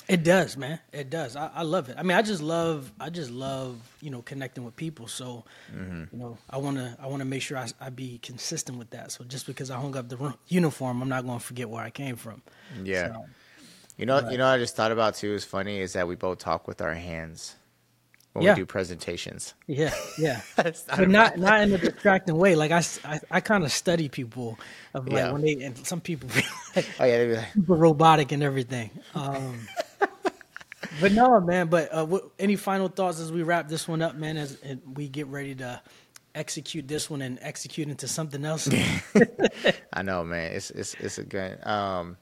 It 0.09 0.23
does, 0.23 0.57
man. 0.57 0.79
It 0.93 1.11
does. 1.11 1.35
I, 1.35 1.51
I 1.53 1.62
love 1.62 1.89
it. 1.89 1.97
I 1.99 2.05
mean, 2.05 2.17
I 2.17 2.23
just 2.23 2.41
love, 2.41 2.93
I 3.01 3.11
just 3.11 3.31
love, 3.33 3.77
you 4.01 4.11
know, 4.11 4.23
connecting 4.23 4.65
with 4.65 4.77
people. 4.77 5.09
So, 5.09 5.45
Mm-hmm. 5.75 6.05
you 6.12 6.19
know, 6.23 6.39
I 6.49 6.59
want 6.59 6.77
to, 6.77 6.97
I 7.01 7.09
want 7.09 7.21
to 7.23 7.25
make 7.25 7.43
sure 7.43 7.59
I, 7.59 7.67
I 7.81 7.91
be 7.91 8.19
consistent 8.19 8.79
with 8.79 8.91
that. 8.91 9.11
So 9.11 9.25
just 9.25 9.47
because 9.47 9.69
I 9.69 9.81
hung 9.81 9.97
up 9.97 10.09
the 10.09 10.35
uniform, 10.47 11.03
I'm 11.03 11.09
not 11.09 11.27
going 11.27 11.41
to 11.41 11.45
forget 11.45 11.69
where 11.69 11.83
I 11.83 11.91
came 11.91 12.15
from. 12.15 12.43
Yeah. 12.85 13.09
So, 13.15 13.27
You 13.97 14.07
know, 14.07 14.21
Right. 14.21 14.33
you 14.33 14.39
know, 14.39 14.45
what 14.45 14.55
I 14.55 14.59
just 14.59 14.77
thought 14.77 14.93
about 14.93 15.15
too 15.15 15.33
is 15.35 15.45
funny 15.45 15.81
is 15.81 15.95
that 15.95 16.07
we 16.07 16.17
both 16.17 16.39
talk 16.39 16.69
with 16.69 16.83
our 16.83 16.95
hands 16.95 17.57
when 18.35 18.45
Yeah. 18.45 18.53
we 18.55 18.61
do 18.61 18.67
presentations. 18.67 19.55
yeah, 19.67 19.95
yeah. 20.19 20.43
That's 20.57 20.83
but 20.83 21.09
not 21.09 21.39
not 21.39 21.61
in 21.63 21.73
a 21.73 21.79
distracting 21.79 22.37
way. 22.37 22.55
Like 22.55 22.71
I, 22.73 22.83
I 23.31 23.41
kind 23.41 23.65
of 23.65 23.73
study 23.73 24.09
people 24.11 24.59
of 24.93 25.09
like 25.09 25.17
Yeah. 25.17 25.33
when 25.33 25.41
they 25.43 25.63
and 25.63 25.77
some 25.87 26.01
people 26.03 26.29
like 26.77 26.87
Oh 27.01 27.05
yeah, 27.07 27.19
they'd 27.19 27.27
be 27.29 27.37
like, 27.37 27.53
super 27.55 27.75
robotic 27.75 28.33
and 28.33 28.43
everything. 28.43 28.91
Um, 29.15 29.67
but 31.01 31.13
no, 31.13 31.41
man. 31.41 31.69
But 31.69 31.89
uh, 31.97 32.05
what, 32.05 32.25
any 32.39 32.57
final 32.57 32.89
thoughts 32.89 33.19
as 33.19 33.33
we 33.33 33.43
wrap 33.43 33.69
this 33.69 33.89
one 33.89 34.03
up, 34.03 34.15
man? 34.15 34.37
As 34.37 34.59
and 34.63 34.83
we 34.97 35.09
get 35.09 35.27
ready 35.29 35.55
to 35.57 35.81
execute 36.35 36.87
this 36.87 37.09
one 37.09 37.23
and 37.23 37.39
execute 37.41 37.89
into 37.89 38.07
something 38.07 38.45
else. 38.45 38.69
I 39.95 40.03
know, 40.03 40.23
man. 40.23 40.53
It's 40.53 40.71
it's 40.71 40.93
it's 41.01 41.17
a 41.17 41.25
good. 41.25 41.67
Um, 41.67 42.19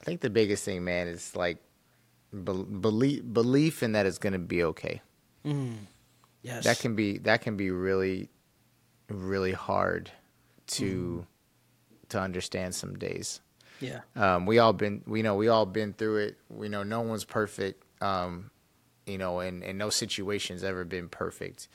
I 0.00 0.04
think 0.04 0.20
the 0.20 0.30
biggest 0.30 0.64
thing, 0.64 0.84
man, 0.84 1.08
is 1.08 1.34
like 1.36 1.58
bel 2.32 2.64
belief 2.64 3.22
belief 3.32 3.82
in 3.82 3.92
that 3.92 4.06
it's 4.06 4.18
gonna 4.18 4.38
be 4.38 4.62
okay. 4.64 5.00
yes, 6.42 6.64
That 6.64 6.78
can 6.78 6.94
be 6.94 7.18
that 7.18 7.40
can 7.42 7.56
be 7.56 7.70
really, 7.70 8.28
really 9.08 9.52
hard 9.52 10.10
to 10.66 10.84
Mm-hmm. 11.26 12.06
to 12.10 12.20
understand 12.20 12.74
some 12.74 12.96
days. 12.98 13.40
yeah, 13.80 14.00
Um, 14.16 14.46
we 14.46 14.58
all 14.58 14.72
been 14.72 15.02
we 15.06 15.22
know 15.22 15.34
we 15.36 15.48
all 15.48 15.66
been 15.66 15.92
through 15.92 16.16
it. 16.18 16.38
We 16.48 16.68
know 16.68 16.82
no 16.82 17.00
one's 17.02 17.24
perfect. 17.24 17.82
Um, 18.02 18.50
you 19.06 19.18
know, 19.18 19.40
and, 19.40 19.62
and 19.62 19.76
no 19.78 19.90
situation's 19.90 20.64
ever 20.64 20.84
been 20.84 21.08
perfect. 21.08 21.68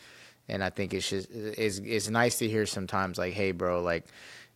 And 0.47 0.63
I 0.63 0.69
think 0.71 0.93
it's 0.95 1.07
just 1.09 1.29
it's 1.31 1.77
it's 1.79 2.09
nice 2.09 2.39
to 2.39 2.47
hear 2.47 2.65
sometimes 2.65 3.17
like, 3.19 3.33
hey, 3.33 3.51
bro, 3.51 3.81
like 3.83 4.05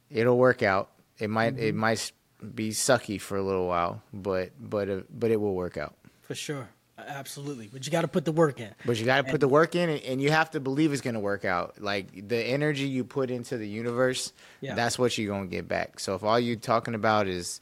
it'll 0.09 0.37
work 0.37 0.63
out. 0.63 0.89
It 1.19 1.29
might 1.29 1.53
Mm-hmm. 1.53 1.63
it 1.63 1.75
might 1.75 2.11
be 2.55 2.69
sucky 2.71 3.19
for 3.19 3.37
a 3.37 3.43
little 3.43 3.67
while, 3.67 4.01
but 4.13 4.51
but 4.59 4.89
uh, 4.89 4.99
but 5.09 5.31
it 5.31 5.39
will 5.39 5.55
work 5.55 5.77
out. 5.77 5.95
for 6.21 6.35
sure, 6.35 6.69
absolutely. 6.97 7.69
But 7.71 7.85
you 7.85 7.91
got 7.91 8.01
to 8.01 8.07
put 8.07 8.25
the 8.25 8.31
work 8.31 8.59
in. 8.59 8.69
But 8.85 8.97
you 8.99 9.05
got 9.05 9.25
to 9.25 9.31
put 9.31 9.39
the 9.41 9.47
work 9.47 9.75
in, 9.75 9.89
and- 9.89 10.01
and 10.03 10.21
you 10.21 10.31
have 10.31 10.51
to 10.51 10.59
believe 10.59 10.91
it's 10.93 11.01
going 11.01 11.15
to 11.15 11.19
work 11.19 11.45
out. 11.45 11.81
Like 11.81 12.27
the 12.27 12.37
energy 12.37 12.83
you 12.87 13.03
put 13.03 13.29
into 13.31 13.57
the 13.57 13.67
universe, 13.67 14.31
Yeah. 14.61 14.75
that's 14.75 14.97
what 14.99 15.17
you're 15.17 15.27
going 15.33 15.49
to 15.49 15.55
get 15.55 15.67
back. 15.67 15.99
So 15.99 16.15
if 16.15 16.23
all 16.23 16.39
you're 16.39 16.55
talking 16.55 16.95
about 16.95 17.27
is 17.27 17.59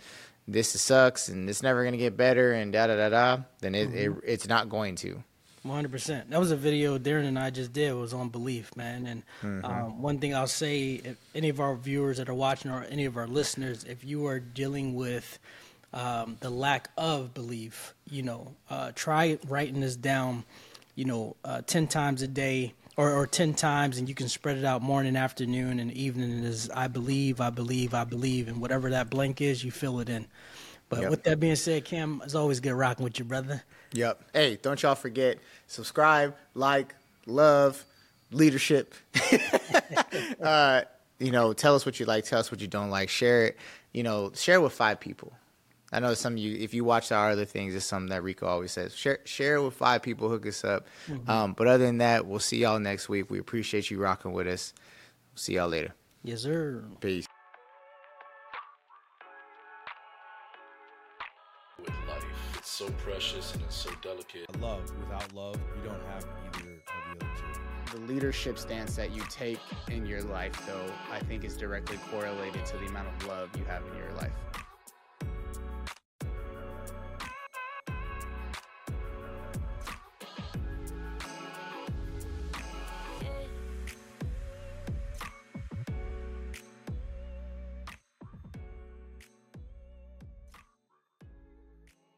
this 0.48 0.70
sucks 0.70 1.30
and 1.30 1.50
it's 1.50 1.64
never 1.64 1.84
going 1.84 1.94
to 1.94 1.98
get 1.98 2.18
better 2.18 2.52
and 2.54 2.74
da 2.74 2.88
da 2.88 2.96
da 2.98 3.10
da, 3.10 3.44
then 3.60 3.76
it, 3.76 3.94
it 3.94 4.12
it's 4.26 4.48
not 4.48 4.70
going 4.70 4.96
to. 4.98 5.24
One 5.64 5.76
hundred 5.76 5.92
percent. 5.92 6.32
That 6.32 6.40
was 6.40 6.50
a 6.52 6.56
video 6.56 6.98
Darren 6.98 7.26
and 7.26 7.38
I 7.38 7.52
just 7.52 7.72
did. 7.72 7.94
Was 7.94 8.14
on 8.14 8.30
belief, 8.30 8.76
man. 8.76 9.06
And 9.06 9.24
Mm-hmm. 9.44 9.66
um, 9.66 10.02
one 10.02 10.18
thing 10.20 10.34
I'll 10.34 10.48
say, 10.48 11.02
if 11.04 11.18
any 11.36 11.50
of 11.50 11.60
our 11.60 11.76
viewers 11.76 12.18
that 12.18 12.30
are 12.30 12.34
watching 12.34 12.72
or 12.72 12.84
any 12.90 13.06
of 13.06 13.16
our 13.18 13.28
listeners, 13.28 13.84
if 13.84 14.04
you 14.04 14.26
are 14.28 14.40
dealing 14.40 14.96
with 14.96 15.38
um, 15.94 16.38
the 16.40 16.50
lack 16.50 16.90
of 16.98 17.34
belief, 17.34 17.94
you 18.10 18.24
know, 18.24 18.54
uh, 18.70 18.92
try 18.96 19.38
writing 19.48 19.82
this 19.82 19.96
down. 19.96 20.44
You 20.96 21.06
know, 21.06 21.36
uh, 21.46 21.62
ten 21.66 21.88
times 21.88 22.22
a 22.22 22.28
day. 22.28 22.74
Or, 22.98 23.10
or 23.14 23.26
10 23.26 23.54
times 23.54 23.98
and 23.98 24.10
you 24.10 24.14
can 24.14 24.28
spread 24.28 24.58
it 24.58 24.66
out 24.66 24.82
morning 24.82 25.16
afternoon 25.16 25.80
and 25.80 25.92
evening 25.94 26.44
is 26.44 26.70
i 26.76 26.88
believe 26.88 27.40
i 27.40 27.50
believe 27.50 27.94
i 27.94 28.04
believe 28.04 28.50
and 28.50 28.60
whatever 28.62 28.90
that 28.90 29.10
blank 29.10 29.40
is 29.40 29.64
you 29.64 29.72
fill 29.72 30.02
it 30.02 30.10
in 30.10 30.28
but 30.90 31.00
Yep. 31.04 31.10
with 31.10 31.24
that 31.24 31.40
being 31.40 31.56
said 31.56 31.86
cam 31.86 32.22
it's 32.24 32.36
always 32.36 32.60
good 32.60 32.74
rocking 32.74 33.06
with 33.06 33.18
you 33.18 33.24
brother 33.24 33.64
Yep. 33.94 34.22
Hey, 34.34 34.58
don't 34.62 34.82
y'all 34.82 34.96
forget 34.96 35.38
subscribe, 35.68 36.36
like, 36.54 36.96
love, 37.26 37.86
leadership. 38.32 38.94
uh, 40.42 40.82
you 41.20 41.32
know, 41.32 41.54
tell 41.54 41.76
us 41.76 41.86
what 41.86 42.00
you 42.00 42.06
like, 42.06 42.26
tell 42.26 42.40
us 42.40 42.52
what 42.52 42.62
you 42.62 42.68
don't 42.68 42.90
like, 42.90 43.10
share 43.10 43.46
it. 43.46 43.58
You 43.94 44.04
know, 44.04 44.32
share 44.34 44.56
it 44.56 44.62
with 44.62 44.74
five 44.74 45.00
people. 45.00 45.34
I 45.94 46.00
know 46.00 46.14
some 46.14 46.34
of 46.34 46.40
you, 46.40 46.58
if 46.58 46.74
you 46.74 46.86
watch 46.86 47.12
our 47.12 47.32
other 47.32 47.44
things, 47.44 47.76
it's 47.76 47.86
something 47.86 48.10
that 48.12 48.24
Rico 48.24 48.48
always 48.48 48.72
says. 48.72 48.96
Share, 48.96 49.20
share 49.26 49.56
it 49.56 49.64
with 49.64 49.74
five 49.74 50.02
people, 50.02 50.30
hook 50.30 50.46
us 50.48 50.64
up. 50.64 50.88
Um, 51.28 51.52
but 51.52 51.68
other 51.68 51.86
than 51.86 51.98
that, 51.98 52.26
we'll 52.26 52.40
see 52.40 52.60
y'all 52.60 52.80
next 52.80 53.10
week. 53.10 53.30
We 53.30 53.40
appreciate 53.40 53.92
you 53.92 54.00
rocking 54.00 54.32
with 54.32 54.48
us. 54.48 54.74
See 55.36 55.56
y'all 55.56 55.68
later. 55.68 55.94
yes 56.24 56.42
sir 56.42 56.84
Peace. 57.02 57.26
with 61.80 61.90
life. 62.08 62.26
It's 62.58 62.70
so 62.70 62.90
precious 63.04 63.54
and 64.34 64.44
it's 64.44 64.54
so 64.54 64.60
delicate. 64.60 64.62
Love. 64.62 65.00
Without 65.00 65.34
love, 65.34 65.56
you 65.76 65.90
don't 65.90 66.02
have 66.14 66.26
either 66.46 66.72
of 66.74 67.20
the 67.20 67.26
other 67.26 67.36
two. 67.36 67.98
The 67.98 68.14
leadership 68.14 68.58
stance 68.58 68.96
that 68.96 69.12
you 69.12 69.22
take 69.30 69.60
in 69.90 70.06
your 70.06 70.22
life, 70.24 70.54
though, 70.66 70.94
I 71.12 71.20
think 71.20 71.44
is 71.44 71.58
directly 71.58 71.98
correlated 72.10 72.66
to 72.68 72.78
the 72.78 72.86
amount 72.86 73.08
of 73.10 73.28
love 73.28 73.50
you 73.58 73.66
have 73.66 73.84
in 73.92 73.98
your 73.98 74.12
life. 74.14 74.32